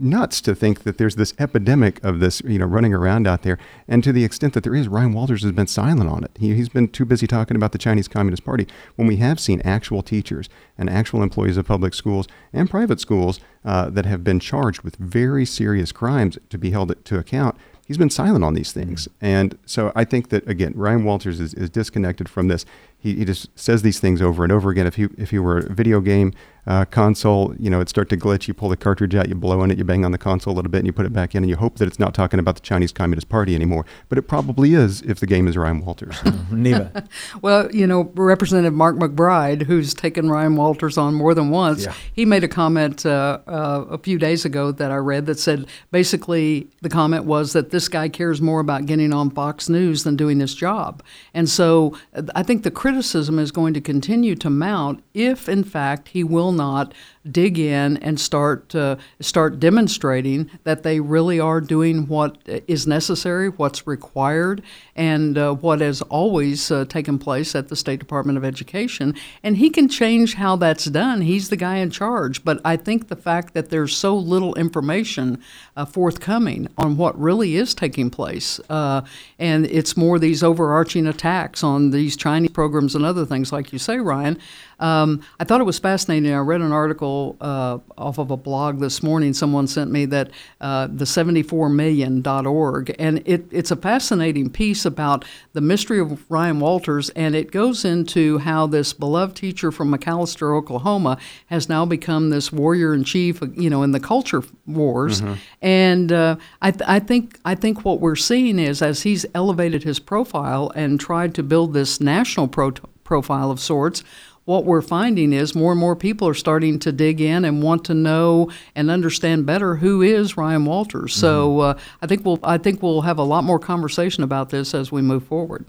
nuts 0.00 0.40
to 0.40 0.54
think 0.54 0.84
that 0.84 0.96
there's 0.96 1.16
this 1.16 1.34
epidemic 1.38 2.02
of 2.04 2.20
this 2.20 2.40
you 2.44 2.58
know 2.58 2.66
running 2.66 2.92
around 2.92 3.26
out 3.26 3.42
there, 3.42 3.58
and 3.86 4.02
to 4.04 4.12
the 4.12 4.24
extent 4.24 4.54
that 4.54 4.64
there 4.64 4.74
is, 4.74 4.88
Ryan 4.88 5.12
Walters 5.12 5.42
has 5.42 5.52
been 5.52 5.66
silent 5.66 6.10
on 6.10 6.24
it. 6.24 6.30
He, 6.38 6.54
he's 6.54 6.68
been 6.68 6.88
too 6.88 7.04
busy 7.04 7.26
talking 7.26 7.56
about 7.56 7.72
the 7.72 7.78
Chinese 7.78 8.08
Communist 8.08 8.44
Party. 8.44 8.66
When 8.96 9.08
we 9.08 9.16
have 9.16 9.40
seen 9.40 9.60
actual 9.62 10.02
teachers 10.02 10.48
and 10.76 10.90
actual 10.90 11.22
employees 11.22 11.56
of 11.56 11.66
public 11.66 11.94
schools 11.94 12.26
and 12.52 12.68
private 12.68 13.00
schools 13.00 13.40
uh, 13.64 13.90
that 13.90 14.06
have 14.06 14.24
been 14.24 14.40
charged 14.40 14.82
with 14.82 14.96
very 14.96 15.44
serious 15.44 15.92
crimes 15.92 16.38
to 16.50 16.58
be 16.58 16.70
held 16.70 16.94
to 17.04 17.18
account 17.18 17.56
he's 17.88 17.98
been 17.98 18.10
silent 18.10 18.44
on 18.44 18.54
these 18.54 18.70
things. 18.70 19.08
And 19.20 19.58
so 19.66 19.90
I 19.96 20.04
think 20.04 20.28
that, 20.28 20.46
again, 20.46 20.74
Ryan 20.76 21.04
Walters 21.04 21.40
is, 21.40 21.54
is 21.54 21.70
disconnected 21.70 22.28
from 22.28 22.48
this. 22.48 22.64
He, 22.98 23.14
he 23.14 23.24
just 23.24 23.56
says 23.58 23.82
these 23.82 24.00
things 24.00 24.20
over 24.20 24.42
and 24.42 24.52
over 24.52 24.70
again. 24.70 24.86
If 24.86 24.96
he, 24.96 25.08
if 25.16 25.30
he 25.30 25.38
were 25.38 25.58
a 25.58 25.72
video 25.72 26.00
game 26.00 26.32
uh, 26.68 26.84
console, 26.84 27.54
you 27.58 27.70
know, 27.70 27.78
it'd 27.78 27.88
start 27.88 28.10
to 28.10 28.16
glitch. 28.16 28.46
You 28.46 28.52
pull 28.52 28.68
the 28.68 28.76
cartridge 28.76 29.14
out, 29.14 29.26
you 29.26 29.34
blow 29.34 29.62
in 29.62 29.70
it, 29.70 29.78
you 29.78 29.84
bang 29.84 30.04
on 30.04 30.12
the 30.12 30.18
console 30.18 30.52
a 30.52 30.56
little 30.56 30.70
bit, 30.70 30.78
and 30.78 30.86
you 30.86 30.92
put 30.92 31.06
it 31.06 31.14
back 31.14 31.34
in, 31.34 31.42
and 31.42 31.48
you 31.48 31.56
hope 31.56 31.78
that 31.78 31.88
it's 31.88 31.98
not 31.98 32.12
talking 32.12 32.38
about 32.38 32.56
the 32.56 32.60
Chinese 32.60 32.92
Communist 32.92 33.30
Party 33.30 33.54
anymore. 33.54 33.86
But 34.10 34.18
it 34.18 34.22
probably 34.22 34.74
is 34.74 35.00
if 35.02 35.18
the 35.18 35.26
game 35.26 35.48
is 35.48 35.56
Ryan 35.56 35.80
Walters. 35.80 36.22
Neva. 36.50 37.04
well, 37.42 37.74
you 37.74 37.86
know, 37.86 38.12
Representative 38.14 38.74
Mark 38.74 38.96
McBride, 38.96 39.62
who's 39.62 39.94
taken 39.94 40.28
Ryan 40.28 40.56
Walters 40.56 40.98
on 40.98 41.14
more 41.14 41.32
than 41.32 41.48
once, 41.48 41.86
yeah. 41.86 41.94
he 42.12 42.26
made 42.26 42.44
a 42.44 42.48
comment 42.48 43.06
uh, 43.06 43.38
uh, 43.46 43.86
a 43.88 43.96
few 43.96 44.18
days 44.18 44.44
ago 44.44 44.70
that 44.70 44.90
I 44.90 44.96
read 44.96 45.24
that 45.24 45.38
said 45.38 45.66
basically 45.90 46.68
the 46.82 46.90
comment 46.90 47.24
was 47.24 47.54
that 47.54 47.70
this 47.70 47.88
guy 47.88 48.10
cares 48.10 48.42
more 48.42 48.60
about 48.60 48.84
getting 48.84 49.14
on 49.14 49.30
Fox 49.30 49.70
News 49.70 50.02
than 50.02 50.16
doing 50.16 50.36
this 50.36 50.54
job. 50.54 51.02
And 51.32 51.48
so 51.48 51.96
I 52.34 52.42
think 52.42 52.62
the 52.62 52.70
criticism 52.88 53.38
is 53.38 53.52
going 53.52 53.74
to 53.74 53.82
continue 53.82 54.34
to 54.34 54.48
mount 54.48 55.04
if, 55.12 55.46
in 55.46 55.62
fact, 55.62 56.08
he 56.08 56.24
will 56.24 56.52
not 56.52 56.94
dig 57.30 57.58
in 57.58 57.98
and 57.98 58.18
start 58.18 58.74
uh, 58.74 58.96
start 59.20 59.60
demonstrating 59.60 60.50
that 60.64 60.82
they 60.82 60.98
really 60.98 61.38
are 61.38 61.60
doing 61.60 62.06
what 62.06 62.38
is 62.66 62.86
necessary, 62.86 63.50
what's 63.50 63.86
required, 63.86 64.62
and 64.96 65.36
uh, 65.36 65.52
what 65.52 65.80
has 65.80 66.00
always 66.02 66.70
uh, 66.70 66.86
taken 66.86 67.18
place 67.18 67.54
at 67.54 67.68
the 67.68 67.76
State 67.76 67.98
Department 67.98 68.38
of 68.38 68.44
Education. 68.44 69.14
And 69.42 69.58
he 69.58 69.68
can 69.68 69.88
change 69.88 70.34
how 70.34 70.56
that's 70.56 70.86
done. 70.86 71.20
He's 71.20 71.50
the 71.50 71.56
guy 71.56 71.76
in 71.76 71.90
charge. 71.90 72.44
But 72.44 72.60
I 72.64 72.76
think 72.76 73.08
the 73.08 73.16
fact 73.16 73.52
that 73.54 73.68
there's 73.68 73.94
so 73.94 74.16
little 74.16 74.54
information 74.54 75.42
uh, 75.76 75.84
forthcoming 75.84 76.68
on 76.78 76.96
what 76.96 77.20
really 77.20 77.56
is 77.56 77.74
taking 77.74 78.08
place, 78.08 78.60
uh, 78.70 79.02
and 79.38 79.66
it's 79.66 79.96
more 79.96 80.18
these 80.18 80.42
overarching 80.42 81.06
attacks 81.06 81.62
on 81.62 81.90
these 81.90 82.16
Chinese 82.16 82.50
programs 82.50 82.77
programs 82.78 82.94
and 82.94 83.04
other 83.04 83.26
things, 83.26 83.52
like 83.52 83.72
you 83.72 83.78
say, 83.78 83.98
Ryan. 83.98 84.38
Um, 84.78 85.22
I 85.40 85.44
thought 85.44 85.60
it 85.60 85.64
was 85.64 85.80
fascinating. 85.80 86.32
I 86.32 86.38
read 86.38 86.60
an 86.60 86.70
article 86.70 87.36
uh, 87.40 87.78
off 87.96 88.18
of 88.18 88.30
a 88.30 88.36
blog 88.36 88.78
this 88.78 89.02
morning. 89.02 89.34
Someone 89.34 89.66
sent 89.66 89.90
me 89.90 90.06
that 90.06 90.30
uh, 90.60 90.86
the 90.86 91.04
74million.org, 91.04 92.94
and 92.96 93.22
it, 93.26 93.46
it's 93.50 93.72
a 93.72 93.76
fascinating 93.76 94.50
piece 94.50 94.84
about 94.84 95.24
the 95.54 95.60
mystery 95.60 95.98
of 95.98 96.30
Ryan 96.30 96.60
Walters, 96.60 97.10
and 97.10 97.34
it 97.34 97.50
goes 97.50 97.84
into 97.84 98.38
how 98.38 98.68
this 98.68 98.92
beloved 98.92 99.36
teacher 99.36 99.72
from 99.72 99.92
McAlester, 99.92 100.56
Oklahoma, 100.56 101.18
has 101.46 101.68
now 101.68 101.84
become 101.84 102.30
this 102.30 102.52
warrior 102.52 102.94
in 102.94 103.02
chief, 103.02 103.40
you 103.56 103.68
know, 103.68 103.82
in 103.82 103.90
the 103.90 104.00
culture 104.00 104.44
wars. 104.66 105.20
Mm-hmm. 105.20 105.34
And 105.62 106.12
uh, 106.12 106.36
I, 106.62 106.70
th- 106.70 106.88
I 106.88 107.00
think 107.00 107.40
I 107.44 107.56
think 107.56 107.84
what 107.84 108.00
we're 108.00 108.14
seeing 108.14 108.60
is 108.60 108.80
as 108.80 109.02
he's 109.02 109.26
elevated 109.34 109.82
his 109.82 109.98
profile 109.98 110.70
and 110.76 111.00
tried 111.00 111.34
to 111.34 111.42
build 111.42 111.72
this 111.72 112.00
national 112.00 112.46
pro- 112.46 112.67
profile 113.08 113.50
of 113.50 113.58
sorts 113.58 114.04
what 114.48 114.64
we're 114.64 114.80
finding 114.80 115.34
is 115.34 115.54
more 115.54 115.72
and 115.72 115.80
more 115.80 115.94
people 115.94 116.26
are 116.26 116.32
starting 116.32 116.78
to 116.78 116.90
dig 116.90 117.20
in 117.20 117.44
and 117.44 117.62
want 117.62 117.84
to 117.84 117.92
know 117.92 118.50
and 118.74 118.90
understand 118.90 119.44
better 119.44 119.76
who 119.76 120.00
is 120.00 120.38
Ryan 120.38 120.64
Walters. 120.64 121.12
Mm-hmm. 121.12 121.20
So 121.20 121.60
uh, 121.60 121.78
I 122.00 122.06
think 122.06 122.24
we'll 122.24 122.38
I 122.42 122.56
think 122.56 122.82
we'll 122.82 123.02
have 123.02 123.18
a 123.18 123.24
lot 123.24 123.44
more 123.44 123.58
conversation 123.58 124.24
about 124.24 124.48
this 124.48 124.72
as 124.72 124.90
we 124.90 125.02
move 125.02 125.24
forward. 125.24 125.66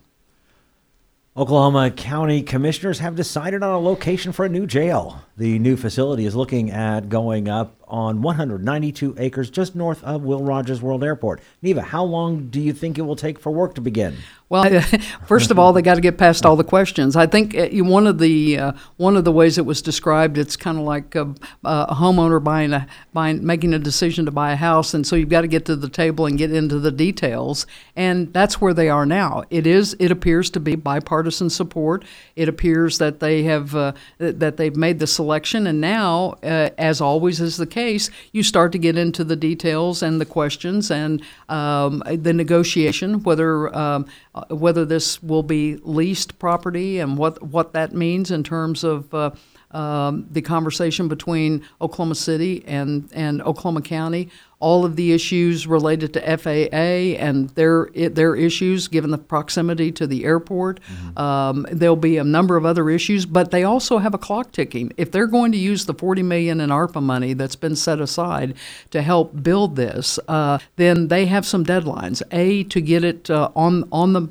Oklahoma 1.36 1.91
County 1.91 2.41
Commissioners 2.41 2.99
have 2.99 3.17
decided 3.17 3.63
on 3.63 3.71
a 3.73 3.80
location 3.80 4.32
for 4.32 4.45
a 4.45 4.49
new 4.49 4.65
jail. 4.65 5.23
The 5.36 5.60
new 5.60 5.75
facility 5.75 6.25
is 6.25 6.34
looking 6.34 6.71
at 6.71 7.10
going 7.10 7.49
up 7.49 7.78
on 7.89 8.21
192 8.21 9.15
acres 9.17 9.49
just 9.49 9.75
north 9.75 10.04
of 10.04 10.23
Will 10.23 10.43
Rogers 10.43 10.82
World 10.82 11.04
Airport. 11.04 11.41
Neva, 11.62 11.82
how 11.82 12.04
long 12.04 12.47
do 12.49 12.62
you 12.62 12.73
think 12.73 12.97
it 12.97 13.02
will 13.02 13.15
take 13.15 13.39
for 13.39 13.52
work 13.52 13.75
to 13.75 13.82
begin? 13.82 14.17
Well, 14.49 14.82
first 15.28 15.52
of 15.52 15.60
all, 15.60 15.73
they 15.73 15.84
got 15.84 15.95
to 15.95 16.02
get 16.02 16.17
past 16.17 16.43
all 16.43 16.56
the 16.56 16.63
questions. 16.63 17.15
I 17.15 17.28
think 17.28 17.56
uh, 17.56 17.67
one 17.84 18.08
of 18.08 18.17
the 18.17 18.58
uh, 18.58 18.71
one 18.97 19.15
of 19.15 19.23
the 19.23 19.32
ways 19.32 19.60
it 19.60 19.65
was 19.65 19.82
described, 19.82 20.39
it's 20.39 20.58
kind 20.58 20.80
of 20.80 20.84
like 20.86 21.13
a, 21.13 21.34
a, 21.63 21.93
homeowner 21.93 22.43
buying 22.43 22.73
a 22.73 22.88
buying 23.13 23.45
making 23.45 23.75
a 23.75 23.80
decision 23.80 24.25
to 24.25 24.32
buy 24.32 24.52
a 24.52 24.56
house, 24.56 24.95
and 24.95 25.06
so 25.06 25.15
you've 25.15 25.30
got 25.30 25.41
to 25.41 25.47
get 25.47 25.65
to 25.65 25.75
the 25.75 25.88
table 25.88 26.25
and 26.25 26.38
get 26.39 26.52
into 26.52 26.80
the 26.80 26.91
details, 26.91 27.67
and 27.95 28.34
that's 28.34 28.60
where 28.60 28.73
they 28.73 28.89
are 28.89 29.06
now. 29.06 29.43
It 29.52 29.67
is. 29.67 29.95
It 29.99 30.10
appears 30.10 30.49
to 30.52 30.60
be 30.60 30.75
bipartisan 30.75 31.52
support. 31.52 32.04
It 32.36 32.49
appears 32.49 32.97
that 32.97 33.19
they 33.19 33.43
have 33.43 33.75
uh, 33.75 33.93
that 34.17 34.58
they've 34.58 34.75
made 34.75 34.97
the 34.97 35.08
selection, 35.08 35.67
and 35.67 35.80
now, 35.80 36.38
uh, 36.41 36.71
as 36.80 37.02
always 37.02 37.39
is 37.39 37.58
the 37.58 37.67
case 37.67 37.78
case, 37.79 38.09
you 38.31 38.43
start 38.43 38.71
to 38.73 38.77
get 38.77 38.97
into 38.97 39.23
the 39.23 39.35
details 39.35 40.03
and 40.03 40.19
the 40.19 40.25
questions 40.25 40.91
and 40.91 41.21
um, 41.47 42.03
the 42.05 42.33
negotiation, 42.33 43.23
whether 43.23 43.73
um, 43.75 44.05
whether 44.49 44.85
this 44.85 45.21
will 45.23 45.43
be 45.43 45.77
leased 45.83 46.37
property 46.39 46.99
and 46.99 47.17
what 47.17 47.41
what 47.41 47.73
that 47.73 47.93
means 47.93 48.31
in 48.31 48.43
terms 48.43 48.83
of. 48.83 49.13
Uh, 49.13 49.31
um, 49.71 50.25
the 50.31 50.41
conversation 50.41 51.07
between 51.07 51.63
Oklahoma 51.79 52.15
City 52.15 52.63
and, 52.65 53.07
and 53.13 53.39
Oklahoma 53.43 53.83
County 53.83 54.29
all 54.60 54.84
of 54.84 54.98
the 54.98 55.13
issues 55.13 55.65
related 55.65 56.13
to 56.13 56.38
FAA 56.38 57.17
and 57.17 57.50
their 57.52 57.89
their 57.93 58.36
issues, 58.36 58.88
given 58.88 59.12
the 59.12 59.17
proximity 59.17 59.91
to 59.93 60.06
the 60.06 60.26
airport. 60.26 60.80
Mm-hmm. 60.82 61.17
Um, 61.17 61.67
there'll 61.72 61.95
be 61.95 62.17
a 62.17 62.24
number 62.24 62.58
of 62.58 62.65
other 62.65 62.89
issues, 62.89 63.26
but 63.26 63.52
they 63.52 63.63
also 63.63 64.00
have 64.00 64.13
a 64.13 64.17
clock 64.17 64.52
ticking. 64.52 64.91
If 64.98 65.12
they're 65.12 65.28
going 65.28 65.52
to 65.54 65.58
use 65.58 65.86
the 65.86 65.93
40 65.93 66.24
million 66.24 66.60
in 66.60 66.69
ARPA 66.69 67.02
money 67.02 67.34
that's 67.34 67.56
been 67.56 67.76
set 67.76 68.02
aside 68.02 68.56
to 68.91 69.02
help 69.02 69.41
build 69.41 69.76
this, 69.78 70.19
uh, 70.28 70.60
then 70.76 71.08
they 71.08 71.26
have 71.28 71.45
some 71.45 71.65
deadlines. 71.65 72.22
A 72.32 72.63
to 72.65 72.82
get 72.82 73.04
it 73.04 73.30
uh, 73.30 73.52
on 73.56 73.88
on 73.91 74.13
the 74.13 74.28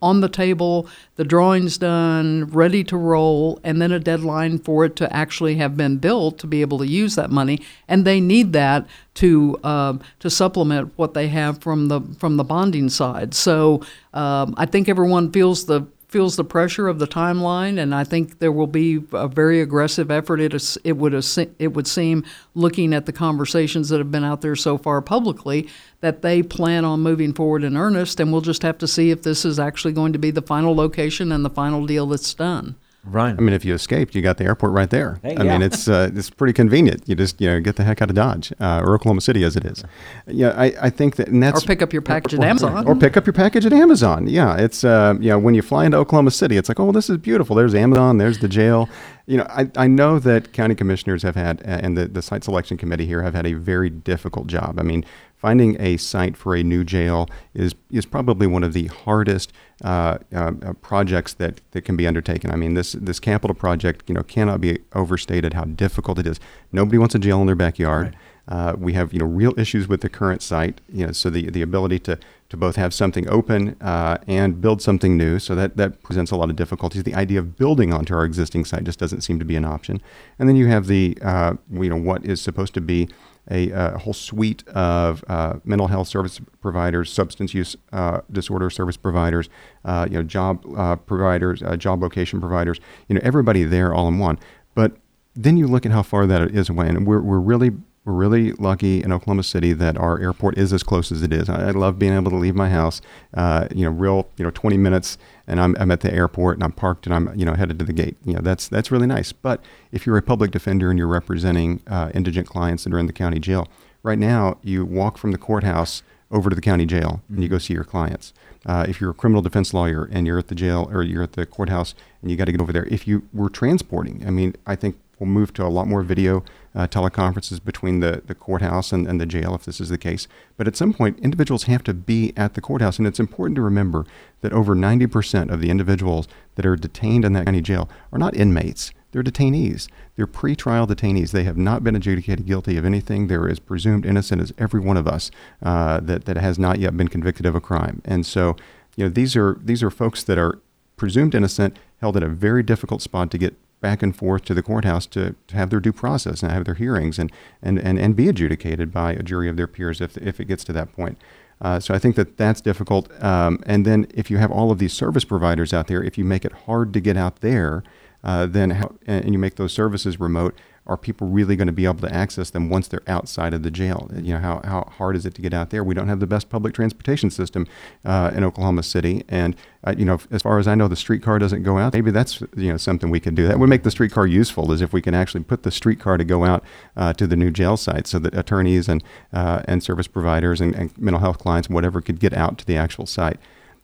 on 0.00 0.20
the 0.20 0.28
table, 0.28 0.86
the 1.16 1.24
drawings 1.24 1.78
done, 1.78 2.46
ready 2.46 2.84
to 2.84 2.96
roll, 2.96 3.58
and 3.64 3.80
then 3.82 3.92
a 3.92 3.98
deadline 3.98 4.58
for 4.58 4.84
it 4.84 4.96
to 4.96 5.12
actually 5.14 5.56
have 5.56 5.76
been 5.76 5.96
built 5.96 6.38
to 6.38 6.46
be 6.46 6.60
able 6.60 6.78
to 6.78 6.86
use 6.86 7.14
that 7.16 7.30
money. 7.30 7.60
And 7.88 8.04
they 8.04 8.20
need 8.20 8.52
that 8.52 8.86
to 9.14 9.58
uh, 9.64 9.98
to 10.20 10.30
supplement 10.30 10.92
what 10.96 11.14
they 11.14 11.28
have 11.28 11.60
from 11.60 11.88
the 11.88 12.00
from 12.18 12.36
the 12.36 12.44
bonding 12.44 12.88
side. 12.88 13.34
So 13.34 13.82
um, 14.14 14.54
I 14.56 14.66
think 14.66 14.88
everyone 14.88 15.32
feels 15.32 15.66
the 15.66 15.86
feels 16.12 16.36
the 16.36 16.44
pressure 16.44 16.86
of 16.86 16.98
the 16.98 17.06
timeline, 17.06 17.80
and 17.80 17.94
I 17.94 18.04
think 18.04 18.38
there 18.38 18.52
will 18.52 18.66
be 18.66 19.02
a 19.12 19.26
very 19.26 19.60
aggressive 19.60 20.10
effort. 20.10 20.40
It, 20.40 20.52
it 20.84 20.92
would 20.98 21.14
it 21.58 21.72
would 21.72 21.86
seem, 21.86 22.24
looking 22.54 22.92
at 22.92 23.06
the 23.06 23.12
conversations 23.12 23.88
that 23.88 23.98
have 23.98 24.12
been 24.12 24.22
out 24.22 24.42
there 24.42 24.54
so 24.54 24.76
far 24.76 25.00
publicly, 25.00 25.68
that 26.00 26.20
they 26.20 26.42
plan 26.42 26.84
on 26.84 27.00
moving 27.00 27.32
forward 27.32 27.64
in 27.64 27.76
earnest, 27.76 28.20
and 28.20 28.30
we'll 28.30 28.42
just 28.42 28.62
have 28.62 28.78
to 28.78 28.86
see 28.86 29.10
if 29.10 29.22
this 29.22 29.44
is 29.44 29.58
actually 29.58 29.94
going 29.94 30.12
to 30.12 30.18
be 30.18 30.30
the 30.30 30.42
final 30.42 30.76
location 30.76 31.32
and 31.32 31.44
the 31.44 31.50
final 31.50 31.86
deal 31.86 32.06
that's 32.06 32.34
done. 32.34 32.76
Right. 33.04 33.34
I 33.36 33.40
mean, 33.40 33.52
if 33.52 33.64
you 33.64 33.74
escaped, 33.74 34.14
you 34.14 34.22
got 34.22 34.38
the 34.38 34.44
airport 34.44 34.72
right 34.72 34.88
there. 34.88 35.18
Hey, 35.22 35.34
I 35.34 35.42
yeah. 35.42 35.52
mean, 35.52 35.62
it's 35.62 35.88
uh, 35.88 36.10
it's 36.14 36.30
pretty 36.30 36.52
convenient. 36.52 37.02
You 37.08 37.16
just 37.16 37.40
you 37.40 37.48
know 37.48 37.60
get 37.60 37.74
the 37.74 37.82
heck 37.82 38.00
out 38.00 38.10
of 38.10 38.14
Dodge 38.14 38.52
uh, 38.60 38.80
or 38.84 38.94
Oklahoma 38.94 39.20
City 39.20 39.42
as 39.42 39.56
it 39.56 39.64
is. 39.64 39.82
Yeah, 40.28 40.50
I, 40.50 40.72
I 40.82 40.90
think 40.90 41.16
that 41.16 41.26
and 41.26 41.42
that's 41.42 41.64
or 41.64 41.66
pick 41.66 41.82
up 41.82 41.92
your 41.92 42.02
package 42.02 42.34
or, 42.34 42.36
at 42.36 42.44
Amazon 42.44 42.86
or 42.86 42.94
pick 42.94 43.16
up 43.16 43.26
your 43.26 43.32
package 43.32 43.66
at 43.66 43.72
Amazon. 43.72 44.28
Yeah, 44.28 44.56
it's 44.56 44.84
uh, 44.84 45.14
you 45.18 45.30
know 45.30 45.38
when 45.40 45.54
you 45.54 45.62
fly 45.62 45.84
into 45.84 45.96
Oklahoma 45.96 46.30
City, 46.30 46.56
it's 46.56 46.68
like 46.68 46.78
oh 46.78 46.92
this 46.92 47.10
is 47.10 47.18
beautiful. 47.18 47.56
There's 47.56 47.74
Amazon. 47.74 48.18
There's 48.18 48.38
the 48.38 48.48
jail. 48.48 48.88
You 49.26 49.38
know, 49.38 49.46
I, 49.48 49.68
I 49.76 49.86
know 49.88 50.18
that 50.20 50.52
county 50.52 50.74
commissioners 50.74 51.22
have 51.22 51.36
had 51.36 51.62
and 51.62 51.96
the, 51.96 52.06
the 52.06 52.22
site 52.22 52.44
selection 52.44 52.76
committee 52.76 53.06
here 53.06 53.22
have 53.22 53.34
had 53.34 53.46
a 53.46 53.54
very 53.54 53.88
difficult 53.88 54.48
job. 54.48 54.78
I 54.78 54.82
mean, 54.82 55.04
finding 55.36 55.80
a 55.80 55.96
site 55.96 56.36
for 56.36 56.54
a 56.54 56.62
new 56.62 56.84
jail 56.84 57.28
is 57.52 57.74
is 57.90 58.06
probably 58.06 58.46
one 58.46 58.62
of 58.62 58.72
the 58.72 58.86
hardest 58.86 59.52
uh, 59.82 60.18
uh, 60.34 60.52
projects 60.80 61.34
that, 61.34 61.60
that 61.72 61.82
can 61.82 61.96
be 61.96 62.06
undertaken. 62.06 62.50
I 62.50 62.56
mean, 62.56 62.74
this 62.74 62.92
this 62.92 63.18
capital 63.18 63.54
project, 63.54 64.04
you 64.08 64.14
know, 64.14 64.22
cannot 64.22 64.60
be 64.60 64.78
overstated 64.94 65.54
how 65.54 65.64
difficult 65.64 66.18
it 66.18 66.26
is. 66.26 66.38
Nobody 66.70 66.98
wants 66.98 67.14
a 67.14 67.18
jail 67.18 67.40
in 67.40 67.46
their 67.46 67.56
backyard. 67.56 68.06
Right. 68.06 68.16
Uh, 68.48 68.74
we 68.76 68.92
have 68.92 69.12
you 69.12 69.20
know 69.20 69.24
real 69.24 69.58
issues 69.58 69.88
with 69.88 70.00
the 70.00 70.08
current 70.08 70.42
site. 70.42 70.80
You 70.92 71.06
know, 71.06 71.12
so 71.12 71.30
the, 71.30 71.50
the 71.50 71.62
ability 71.62 71.98
to 72.00 72.18
to 72.48 72.56
both 72.56 72.76
have 72.76 72.92
something 72.92 73.28
open 73.28 73.76
uh, 73.80 74.18
and 74.26 74.60
build 74.60 74.82
something 74.82 75.16
new. 75.16 75.38
So 75.38 75.54
that 75.54 75.76
that 75.76 76.02
presents 76.02 76.30
a 76.30 76.36
lot 76.36 76.50
of 76.50 76.56
difficulties. 76.56 77.02
The 77.02 77.14
idea 77.14 77.38
of 77.38 77.56
building 77.56 77.92
onto 77.92 78.14
our 78.14 78.24
existing 78.24 78.64
site 78.64 78.84
just 78.84 78.98
doesn't 78.98 79.22
seem 79.22 79.38
to 79.38 79.44
be 79.44 79.56
an 79.56 79.64
option. 79.64 80.00
And 80.38 80.48
then 80.48 80.56
you 80.56 80.66
have 80.68 80.86
the 80.86 81.18
uh, 81.22 81.54
you 81.70 81.88
know 81.88 81.96
what 81.96 82.24
is 82.24 82.40
supposed 82.40 82.74
to 82.74 82.80
be 82.80 83.08
a, 83.50 83.70
a 83.70 83.98
whole 83.98 84.12
suite 84.12 84.66
of 84.68 85.24
uh, 85.28 85.54
mental 85.64 85.88
health 85.88 86.08
service 86.08 86.40
providers, 86.60 87.12
substance 87.12 87.54
use 87.54 87.76
uh, 87.92 88.20
disorder 88.30 88.70
service 88.70 88.96
providers, 88.96 89.48
uh, 89.84 90.06
you 90.08 90.16
know, 90.16 90.22
job 90.22 90.64
uh, 90.76 90.96
providers, 90.96 91.62
uh, 91.62 91.76
job 91.76 92.02
location 92.02 92.40
providers. 92.40 92.80
You 93.08 93.16
know, 93.16 93.20
everybody 93.24 93.64
there 93.64 93.92
all 93.92 94.08
in 94.08 94.18
one. 94.18 94.38
But 94.74 94.96
then 95.34 95.56
you 95.56 95.66
look 95.66 95.84
at 95.84 95.92
how 95.92 96.02
far 96.02 96.26
that 96.26 96.50
is 96.50 96.68
away, 96.68 96.88
and 96.88 97.06
we're 97.06 97.20
we're 97.20 97.40
really 97.40 97.72
we're 98.04 98.12
really 98.14 98.52
lucky 98.52 99.02
in 99.02 99.12
Oklahoma 99.12 99.44
City 99.44 99.72
that 99.74 99.96
our 99.96 100.18
airport 100.18 100.58
is 100.58 100.72
as 100.72 100.82
close 100.82 101.12
as 101.12 101.22
it 101.22 101.32
is. 101.32 101.48
I, 101.48 101.68
I 101.68 101.70
love 101.70 101.98
being 101.98 102.12
able 102.12 102.30
to 102.32 102.36
leave 102.36 102.54
my 102.54 102.68
house, 102.68 103.00
uh, 103.34 103.68
you 103.72 103.84
know, 103.84 103.92
real, 103.92 104.28
you 104.36 104.44
know, 104.44 104.50
20 104.50 104.76
minutes, 104.76 105.18
and 105.46 105.60
I'm, 105.60 105.76
I'm 105.78 105.90
at 105.90 106.00
the 106.00 106.12
airport 106.12 106.56
and 106.56 106.64
I'm 106.64 106.72
parked 106.72 107.06
and 107.06 107.14
I'm, 107.14 107.38
you 107.38 107.44
know, 107.44 107.54
headed 107.54 107.78
to 107.78 107.84
the 107.84 107.92
gate. 107.92 108.16
You 108.24 108.34
know, 108.34 108.40
that's 108.40 108.68
that's 108.68 108.90
really 108.90 109.06
nice. 109.06 109.32
But 109.32 109.62
if 109.90 110.06
you're 110.06 110.16
a 110.16 110.22
public 110.22 110.50
defender 110.50 110.90
and 110.90 110.98
you're 110.98 111.08
representing 111.08 111.80
uh, 111.86 112.10
indigent 112.14 112.46
clients 112.46 112.84
that 112.84 112.92
are 112.92 112.98
in 112.98 113.06
the 113.06 113.12
county 113.12 113.38
jail, 113.38 113.68
right 114.02 114.18
now 114.18 114.58
you 114.62 114.84
walk 114.84 115.18
from 115.18 115.32
the 115.32 115.38
courthouse 115.38 116.02
over 116.30 116.48
to 116.48 116.56
the 116.56 116.62
county 116.62 116.86
jail 116.86 117.20
mm-hmm. 117.24 117.34
and 117.34 117.42
you 117.42 117.48
go 117.48 117.58
see 117.58 117.74
your 117.74 117.84
clients. 117.84 118.32
Uh, 118.64 118.86
if 118.88 119.00
you're 119.00 119.10
a 119.10 119.14
criminal 119.14 119.42
defense 119.42 119.74
lawyer 119.74 120.08
and 120.12 120.26
you're 120.26 120.38
at 120.38 120.48
the 120.48 120.54
jail 120.54 120.88
or 120.92 121.02
you're 121.02 121.22
at 121.22 121.32
the 121.32 121.44
courthouse 121.44 121.94
and 122.22 122.30
you 122.30 122.36
got 122.36 122.46
to 122.46 122.52
get 122.52 122.60
over 122.60 122.72
there, 122.72 122.86
if 122.86 123.06
you 123.06 123.28
were 123.32 123.50
transporting, 123.50 124.24
I 124.26 124.30
mean, 124.30 124.54
I 124.66 124.76
think 124.76 124.96
we'll 125.22 125.30
move 125.30 125.54
to 125.54 125.64
a 125.64 125.68
lot 125.68 125.86
more 125.86 126.02
video 126.02 126.42
uh, 126.74 126.88
teleconferences 126.88 127.64
between 127.64 128.00
the, 128.00 128.22
the 128.26 128.34
courthouse 128.34 128.90
and, 128.90 129.06
and 129.06 129.20
the 129.20 129.26
jail 129.26 129.54
if 129.54 129.64
this 129.64 129.80
is 129.80 129.88
the 129.88 129.98
case. 129.98 130.26
But 130.56 130.66
at 130.66 130.76
some 130.76 130.92
point, 130.92 131.20
individuals 131.20 131.64
have 131.64 131.84
to 131.84 131.94
be 131.94 132.32
at 132.36 132.54
the 132.54 132.60
courthouse. 132.60 132.98
And 132.98 133.06
it's 133.06 133.20
important 133.20 133.54
to 133.56 133.62
remember 133.62 134.04
that 134.40 134.52
over 134.52 134.74
90% 134.74 135.50
of 135.50 135.60
the 135.60 135.70
individuals 135.70 136.26
that 136.56 136.66
are 136.66 136.74
detained 136.74 137.24
in 137.24 137.34
that 137.34 137.44
county 137.44 137.60
jail 137.60 137.88
are 138.12 138.18
not 138.18 138.34
inmates. 138.34 138.90
They're 139.12 139.22
detainees. 139.22 139.88
They're 140.16 140.26
pretrial 140.26 140.88
detainees. 140.88 141.30
They 141.30 141.44
have 141.44 141.58
not 141.58 141.84
been 141.84 141.94
adjudicated 141.94 142.46
guilty 142.46 142.76
of 142.76 142.84
anything. 142.84 143.28
They're 143.28 143.48
as 143.48 143.60
presumed 143.60 144.04
innocent 144.04 144.42
as 144.42 144.52
every 144.58 144.80
one 144.80 144.96
of 144.96 145.06
us 145.06 145.30
uh, 145.62 146.00
that, 146.00 146.24
that 146.24 146.36
has 146.36 146.58
not 146.58 146.80
yet 146.80 146.96
been 146.96 147.08
convicted 147.08 147.46
of 147.46 147.54
a 147.54 147.60
crime. 147.60 148.02
And 148.04 148.26
so, 148.26 148.56
you 148.96 149.04
know, 149.04 149.10
these 149.10 149.36
are 149.36 149.58
these 149.62 149.82
are 149.82 149.90
folks 149.90 150.24
that 150.24 150.38
are 150.38 150.58
presumed 150.96 151.34
innocent, 151.34 151.76
held 152.00 152.16
in 152.16 152.22
a 152.22 152.28
very 152.28 152.62
difficult 152.62 153.02
spot 153.02 153.30
to 153.30 153.38
get 153.38 153.54
back 153.82 154.02
and 154.02 154.16
forth 154.16 154.44
to 154.46 154.54
the 154.54 154.62
courthouse 154.62 155.06
to, 155.08 155.34
to 155.48 155.56
have 155.56 155.68
their 155.68 155.80
due 155.80 155.92
process 155.92 156.42
and 156.42 156.50
have 156.50 156.64
their 156.64 156.74
hearings 156.74 157.18
and, 157.18 157.30
and, 157.60 157.78
and, 157.78 157.98
and 157.98 158.16
be 158.16 158.28
adjudicated 158.28 158.90
by 158.90 159.12
a 159.12 159.22
jury 159.22 159.48
of 159.50 159.58
their 159.58 159.66
peers 159.66 160.00
if, 160.00 160.16
if 160.16 160.40
it 160.40 160.46
gets 160.46 160.64
to 160.64 160.72
that 160.72 160.92
point. 160.94 161.18
Uh, 161.60 161.78
so 161.78 161.92
I 161.92 161.98
think 161.98 162.16
that 162.16 162.38
that's 162.38 162.60
difficult. 162.60 163.12
Um, 163.22 163.62
and 163.66 163.84
then 163.84 164.06
if 164.14 164.30
you 164.30 164.38
have 164.38 164.50
all 164.50 164.70
of 164.70 164.78
these 164.78 164.92
service 164.92 165.24
providers 165.24 165.74
out 165.74 165.86
there, 165.88 166.02
if 166.02 166.16
you 166.16 166.24
make 166.24 166.44
it 166.44 166.52
hard 166.52 166.94
to 166.94 167.00
get 167.00 167.16
out 167.16 167.40
there, 167.40 167.84
uh, 168.24 168.46
then 168.46 168.70
how, 168.70 168.94
and 169.06 169.32
you 169.32 169.38
make 169.38 169.56
those 169.56 169.72
services 169.72 170.18
remote, 170.18 170.56
are 170.86 170.96
people 170.96 171.28
really 171.28 171.54
going 171.54 171.68
to 171.68 171.72
be 171.72 171.84
able 171.84 172.00
to 172.00 172.12
access 172.12 172.50
them 172.50 172.68
once 172.68 172.88
they're 172.88 173.02
outside 173.06 173.54
of 173.54 173.62
the 173.62 173.70
jail? 173.70 174.10
You 174.14 174.34
know, 174.34 174.40
how, 174.40 174.60
how 174.64 174.92
hard 174.96 175.14
is 175.14 175.24
it 175.24 175.34
to 175.36 175.42
get 175.42 175.54
out 175.54 175.70
there? 175.70 175.84
We 175.84 175.94
don't 175.94 176.08
have 176.08 176.18
the 176.18 176.26
best 176.26 176.48
public 176.48 176.74
transportation 176.74 177.30
system 177.30 177.68
uh, 178.04 178.32
in 178.34 178.42
Oklahoma 178.42 178.82
City, 178.82 179.24
and 179.28 179.54
uh, 179.84 179.94
you 179.96 180.04
know, 180.04 180.18
as 180.30 180.42
far 180.42 180.58
as 180.58 180.66
I 180.66 180.74
know, 180.74 180.88
the 180.88 180.96
streetcar 180.96 181.38
doesn't 181.38 181.62
go 181.62 181.78
out. 181.78 181.92
Maybe 181.92 182.10
that's 182.10 182.40
you 182.56 182.72
know 182.72 182.76
something 182.76 183.10
we 183.10 183.20
could 183.20 183.34
do. 183.36 183.46
That 183.46 183.60
would 183.60 183.68
make 183.68 183.84
the 183.84 183.90
streetcar 183.90 184.26
useful, 184.26 184.72
is 184.72 184.80
if 184.80 184.92
we 184.92 185.00
can 185.00 185.14
actually 185.14 185.44
put 185.44 185.62
the 185.62 185.70
streetcar 185.70 186.16
to 186.16 186.24
go 186.24 186.44
out 186.44 186.64
uh, 186.96 187.12
to 187.14 187.26
the 187.26 187.36
new 187.36 187.50
jail 187.50 187.76
site, 187.76 188.06
so 188.06 188.18
that 188.18 188.34
attorneys 188.34 188.88
and 188.88 189.04
uh, 189.32 189.62
and 189.66 189.82
service 189.82 190.08
providers 190.08 190.60
and, 190.60 190.74
and 190.74 190.96
mental 190.98 191.20
health 191.20 191.38
clients, 191.38 191.68
whatever, 191.70 192.00
could 192.00 192.18
get 192.18 192.32
out 192.32 192.58
to 192.58 192.66
the 192.66 192.76
actual 192.76 193.06
site. 193.06 193.38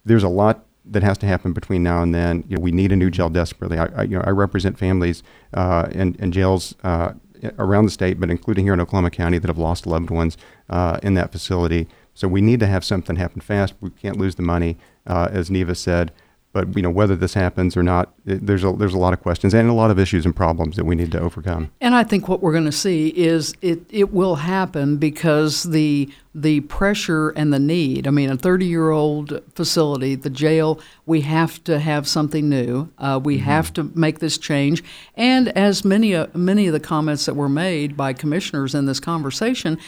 There's 0.04 0.24
a 0.24 0.28
lot 0.28 0.64
that 0.92 1.02
has 1.02 1.18
to 1.18 1.26
happen 1.26 1.52
between 1.52 1.82
now 1.82 2.02
and 2.02 2.14
then. 2.14 2.44
You 2.48 2.56
know, 2.56 2.62
we 2.62 2.70
need 2.70 2.92
a 2.92 2.96
new 2.96 3.10
jail 3.10 3.28
desperately. 3.28 3.78
I, 3.78 3.86
I 3.86 4.02
you 4.02 4.18
know, 4.18 4.24
I 4.26 4.30
represent 4.30 4.78
families 4.78 5.22
uh, 5.54 5.88
in, 5.90 6.14
in 6.16 6.32
jails 6.32 6.74
uh, 6.82 7.12
around 7.58 7.84
the 7.84 7.90
state, 7.90 8.18
but 8.20 8.30
including 8.30 8.64
here 8.64 8.74
in 8.74 8.80
Oklahoma 8.80 9.10
County, 9.10 9.38
that 9.38 9.48
have 9.48 9.58
lost 9.58 9.86
loved 9.86 10.10
ones 10.10 10.36
uh, 10.68 10.98
in 11.02 11.14
that 11.14 11.32
facility. 11.32 11.88
So 12.14 12.26
we 12.26 12.40
need 12.40 12.60
to 12.60 12.66
have 12.66 12.84
something 12.84 13.16
happen 13.16 13.40
fast. 13.40 13.74
We 13.80 13.90
can't 13.90 14.16
lose 14.16 14.34
the 14.34 14.42
money, 14.42 14.76
uh, 15.06 15.28
as 15.30 15.50
Neva 15.50 15.74
said. 15.74 16.12
But 16.52 16.74
you 16.74 16.82
know 16.82 16.90
whether 16.90 17.14
this 17.14 17.34
happens 17.34 17.76
or 17.76 17.82
not, 17.82 18.12
it, 18.24 18.46
there's 18.46 18.64
a 18.64 18.72
there's 18.72 18.94
a 18.94 18.98
lot 18.98 19.12
of 19.12 19.20
questions 19.20 19.54
and 19.54 19.68
a 19.68 19.72
lot 19.72 19.90
of 19.90 19.98
issues 19.98 20.24
and 20.24 20.34
problems 20.34 20.76
that 20.76 20.84
we 20.84 20.94
need 20.94 21.12
to 21.12 21.20
overcome. 21.20 21.70
And 21.80 21.94
I 21.94 22.04
think 22.04 22.26
what 22.26 22.42
we're 22.42 22.52
going 22.52 22.64
to 22.64 22.72
see 22.72 23.08
is 23.08 23.54
it 23.60 23.80
it 23.90 24.12
will 24.12 24.36
happen 24.36 24.96
because 24.96 25.64
the 25.64 26.08
the 26.34 26.60
pressure 26.60 27.30
and 27.30 27.52
the 27.52 27.58
need. 27.58 28.06
I 28.06 28.10
mean, 28.10 28.30
a 28.30 28.36
30 28.36 28.66
year 28.66 28.90
old 28.90 29.42
facility, 29.54 30.14
the 30.14 30.30
jail, 30.30 30.80
we 31.04 31.22
have 31.22 31.62
to 31.64 31.80
have 31.80 32.06
something 32.06 32.48
new. 32.48 32.90
Uh, 32.98 33.20
we 33.22 33.36
mm-hmm. 33.36 33.44
have 33.44 33.72
to 33.74 33.90
make 33.94 34.20
this 34.20 34.38
change. 34.38 34.84
And 35.16 35.48
as 35.50 35.84
many, 35.84 36.14
uh, 36.14 36.28
many 36.34 36.66
of 36.68 36.72
the 36.72 36.80
comments 36.80 37.26
that 37.26 37.34
were 37.34 37.48
made 37.48 37.96
by 37.96 38.12
commissioners 38.12 38.74
in 38.74 38.86
this 38.86 39.00
conversation, 39.00 39.78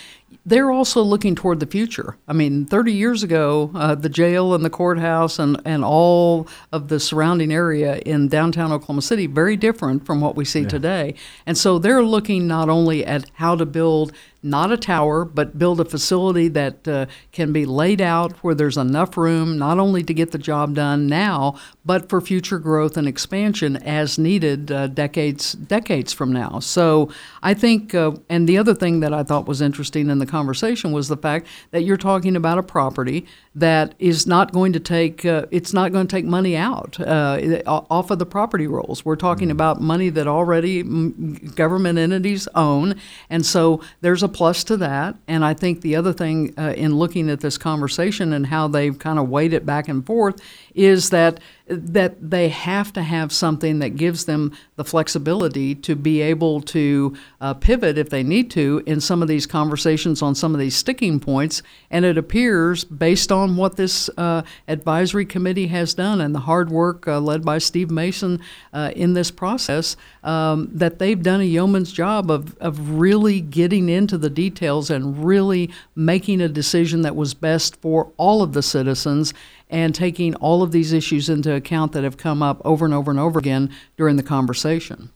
they're 0.46 0.70
also 0.70 1.02
looking 1.02 1.34
toward 1.34 1.60
the 1.60 1.66
future. 1.66 2.16
I 2.26 2.32
mean, 2.32 2.64
30 2.64 2.92
years 2.92 3.22
ago, 3.22 3.70
uh, 3.74 3.94
the 3.94 4.08
jail 4.08 4.54
and 4.54 4.64
the 4.64 4.70
courthouse 4.70 5.38
and, 5.38 5.60
and 5.64 5.84
all 5.84 6.48
of 6.72 6.88
the 6.88 6.98
surrounding 6.98 7.52
area 7.52 7.96
in 8.06 8.28
downtown 8.28 8.72
Oklahoma 8.72 9.02
City, 9.02 9.26
very 9.26 9.56
different 9.56 10.06
from 10.06 10.20
what 10.20 10.36
we 10.36 10.44
see 10.44 10.60
yeah. 10.60 10.68
today. 10.68 11.14
And 11.46 11.56
so 11.58 11.78
they're 11.78 12.02
looking 12.02 12.46
not 12.46 12.68
only 12.68 13.04
at 13.04 13.30
how 13.34 13.56
to 13.56 13.66
build 13.66 14.12
not 14.42 14.72
a 14.72 14.76
tower, 14.76 15.24
but 15.24 15.58
build 15.58 15.80
a 15.80 15.84
facility 15.84 16.48
that 16.48 16.88
uh, 16.88 17.06
can 17.32 17.52
be 17.52 17.66
laid 17.66 18.00
out 18.00 18.32
where 18.38 18.54
there's 18.54 18.78
enough 18.78 19.16
room 19.16 19.58
not 19.58 19.78
only 19.78 20.02
to 20.02 20.14
get 20.14 20.30
the 20.30 20.38
job 20.38 20.74
done 20.74 21.06
now, 21.06 21.58
but 21.84 22.08
for 22.08 22.20
future 22.20 22.58
growth 22.58 22.96
and 22.96 23.06
expansion 23.06 23.76
as 23.76 24.18
needed 24.18 24.72
uh, 24.72 24.86
decades 24.86 25.52
decades 25.52 26.12
from 26.12 26.32
now. 26.32 26.58
So 26.58 27.10
I 27.42 27.52
think, 27.54 27.94
uh, 27.94 28.12
and 28.28 28.48
the 28.48 28.56
other 28.56 28.74
thing 28.74 29.00
that 29.00 29.12
I 29.12 29.22
thought 29.22 29.46
was 29.46 29.60
interesting 29.60 30.08
in 30.08 30.18
the 30.18 30.26
conversation 30.40 30.90
was 30.90 31.08
the 31.08 31.16
fact 31.18 31.46
that 31.70 31.82
you're 31.82 31.98
talking 31.98 32.34
about 32.34 32.56
a 32.56 32.62
property 32.62 33.26
that 33.54 33.94
is 33.98 34.26
not 34.26 34.52
going 34.52 34.72
to 34.72 34.80
take 34.80 35.26
uh, 35.26 35.44
it's 35.50 35.74
not 35.74 35.92
going 35.92 36.06
to 36.06 36.16
take 36.16 36.24
money 36.24 36.56
out 36.56 36.98
uh, 37.00 37.62
off 37.66 38.10
of 38.10 38.18
the 38.18 38.24
property 38.24 38.66
rolls. 38.66 39.04
We're 39.04 39.16
talking 39.16 39.48
mm-hmm. 39.48 39.60
about 39.60 39.80
money 39.82 40.08
that 40.08 40.26
already 40.26 40.82
government 40.82 41.98
entities 41.98 42.48
own, 42.54 42.94
and 43.28 43.44
so 43.44 43.82
there's 44.00 44.22
a 44.22 44.28
plus 44.28 44.64
to 44.64 44.78
that. 44.78 45.16
And 45.28 45.44
I 45.44 45.52
think 45.52 45.82
the 45.82 45.94
other 45.96 46.14
thing 46.14 46.54
uh, 46.56 46.72
in 46.74 46.96
looking 46.96 47.28
at 47.28 47.40
this 47.40 47.58
conversation 47.58 48.32
and 48.32 48.46
how 48.46 48.66
they've 48.68 48.98
kind 48.98 49.18
of 49.18 49.28
weighed 49.28 49.52
it 49.52 49.66
back 49.66 49.88
and 49.88 50.06
forth 50.06 50.40
is 50.74 51.10
that 51.10 51.40
that 51.70 52.30
they 52.30 52.48
have 52.48 52.92
to 52.92 53.02
have 53.02 53.32
something 53.32 53.78
that 53.78 53.90
gives 53.90 54.24
them 54.24 54.52
the 54.74 54.84
flexibility 54.84 55.74
to 55.76 55.94
be 55.94 56.20
able 56.20 56.60
to 56.60 57.16
uh, 57.40 57.54
pivot 57.54 57.96
if 57.96 58.10
they 58.10 58.24
need 58.24 58.50
to 58.50 58.82
in 58.86 59.00
some 59.00 59.22
of 59.22 59.28
these 59.28 59.46
conversations 59.46 60.20
on 60.20 60.34
some 60.34 60.52
of 60.52 60.58
these 60.58 60.74
sticking 60.74 61.20
points. 61.20 61.62
And 61.90 62.04
it 62.04 62.18
appears, 62.18 62.84
based 62.84 63.30
on 63.30 63.56
what 63.56 63.76
this 63.76 64.10
uh, 64.16 64.42
advisory 64.66 65.24
committee 65.24 65.68
has 65.68 65.94
done 65.94 66.20
and 66.20 66.34
the 66.34 66.40
hard 66.40 66.70
work 66.70 67.06
uh, 67.06 67.20
led 67.20 67.44
by 67.44 67.58
Steve 67.58 67.90
Mason 67.90 68.40
uh, 68.72 68.90
in 68.96 69.14
this 69.14 69.30
process, 69.30 69.96
um, 70.24 70.68
that 70.72 70.98
they've 70.98 71.22
done 71.22 71.40
a 71.40 71.44
yeoman's 71.44 71.92
job 71.92 72.30
of, 72.30 72.56
of 72.58 72.98
really 72.98 73.40
getting 73.40 73.88
into 73.88 74.18
the 74.18 74.30
details 74.30 74.90
and 74.90 75.24
really 75.24 75.70
making 75.94 76.40
a 76.40 76.48
decision 76.48 77.02
that 77.02 77.14
was 77.14 77.32
best 77.32 77.76
for 77.76 78.10
all 78.16 78.42
of 78.42 78.54
the 78.54 78.62
citizens 78.62 79.32
and 79.70 79.94
taking 79.94 80.34
all 80.36 80.62
of 80.62 80.72
these 80.72 80.92
issues 80.92 81.30
into 81.30 81.54
account 81.54 81.92
that 81.92 82.04
have 82.04 82.16
come 82.16 82.42
up 82.42 82.60
over 82.64 82.84
and 82.84 82.92
over 82.92 83.10
and 83.10 83.20
over 83.20 83.38
again 83.38 83.70
during 83.96 84.16
the 84.16 84.22
conversation. 84.22 85.10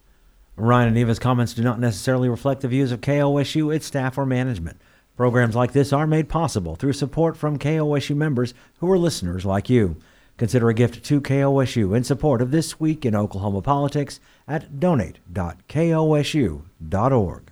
Ryan 0.56 0.88
and 0.88 0.96
Neva's 0.96 1.18
comments 1.18 1.52
do 1.52 1.62
not 1.62 1.80
necessarily 1.80 2.28
reflect 2.28 2.60
the 2.60 2.68
views 2.68 2.92
of 2.92 3.00
KOSU, 3.00 3.74
its 3.74 3.86
staff, 3.86 4.16
or 4.16 4.24
management. 4.24 4.80
Programs 5.16 5.56
like 5.56 5.72
this 5.72 5.92
are 5.92 6.06
made 6.06 6.28
possible 6.28 6.76
through 6.76 6.92
support 6.92 7.36
from 7.36 7.58
KOSU 7.58 8.16
members 8.16 8.54
who 8.78 8.90
are 8.90 8.98
listeners 8.98 9.44
like 9.44 9.68
you. 9.68 9.96
Consider 10.36 10.68
a 10.68 10.74
gift 10.74 11.04
to 11.04 11.20
KOSU 11.20 11.96
in 11.96 12.04
support 12.04 12.42
of 12.42 12.50
This 12.50 12.80
Week 12.80 13.04
in 13.04 13.14
Oklahoma 13.14 13.62
Politics 13.62 14.18
at 14.48 14.80
donate.kosu.org. 14.80 17.42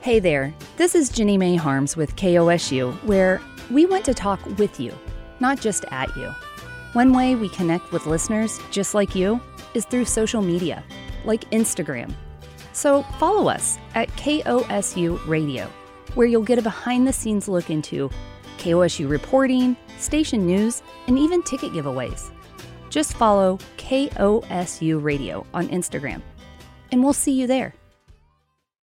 Hey 0.00 0.20
there, 0.20 0.54
this 0.76 0.94
is 0.94 1.10
Jenny 1.10 1.36
May 1.36 1.56
Harms 1.56 1.96
with 1.96 2.16
KOSU, 2.16 2.92
where 3.04 3.40
we 3.70 3.84
want 3.84 4.04
to 4.04 4.14
talk 4.14 4.44
with 4.58 4.80
you 4.80 4.92
not 5.40 5.60
just 5.60 5.84
at 5.90 6.14
you. 6.16 6.34
One 6.94 7.12
way 7.12 7.34
we 7.34 7.48
connect 7.48 7.92
with 7.92 8.06
listeners 8.06 8.60
just 8.70 8.94
like 8.94 9.14
you 9.14 9.40
is 9.74 9.84
through 9.84 10.06
social 10.06 10.42
media, 10.42 10.82
like 11.24 11.50
Instagram. 11.50 12.14
So 12.72 13.02
follow 13.18 13.48
us 13.48 13.78
at 13.94 14.08
KOSU 14.10 15.26
Radio, 15.26 15.70
where 16.14 16.26
you'll 16.26 16.42
get 16.42 16.58
a 16.58 16.62
behind 16.62 17.06
the 17.06 17.12
scenes 17.12 17.48
look 17.48 17.70
into 17.70 18.10
KOSU 18.58 19.08
reporting, 19.08 19.76
station 19.98 20.46
news, 20.46 20.82
and 21.06 21.18
even 21.18 21.42
ticket 21.42 21.72
giveaways. 21.72 22.30
Just 22.90 23.14
follow 23.14 23.58
KOSU 23.76 25.02
Radio 25.02 25.46
on 25.52 25.68
Instagram, 25.68 26.22
and 26.90 27.02
we'll 27.02 27.12
see 27.12 27.32
you 27.32 27.46
there. 27.46 27.74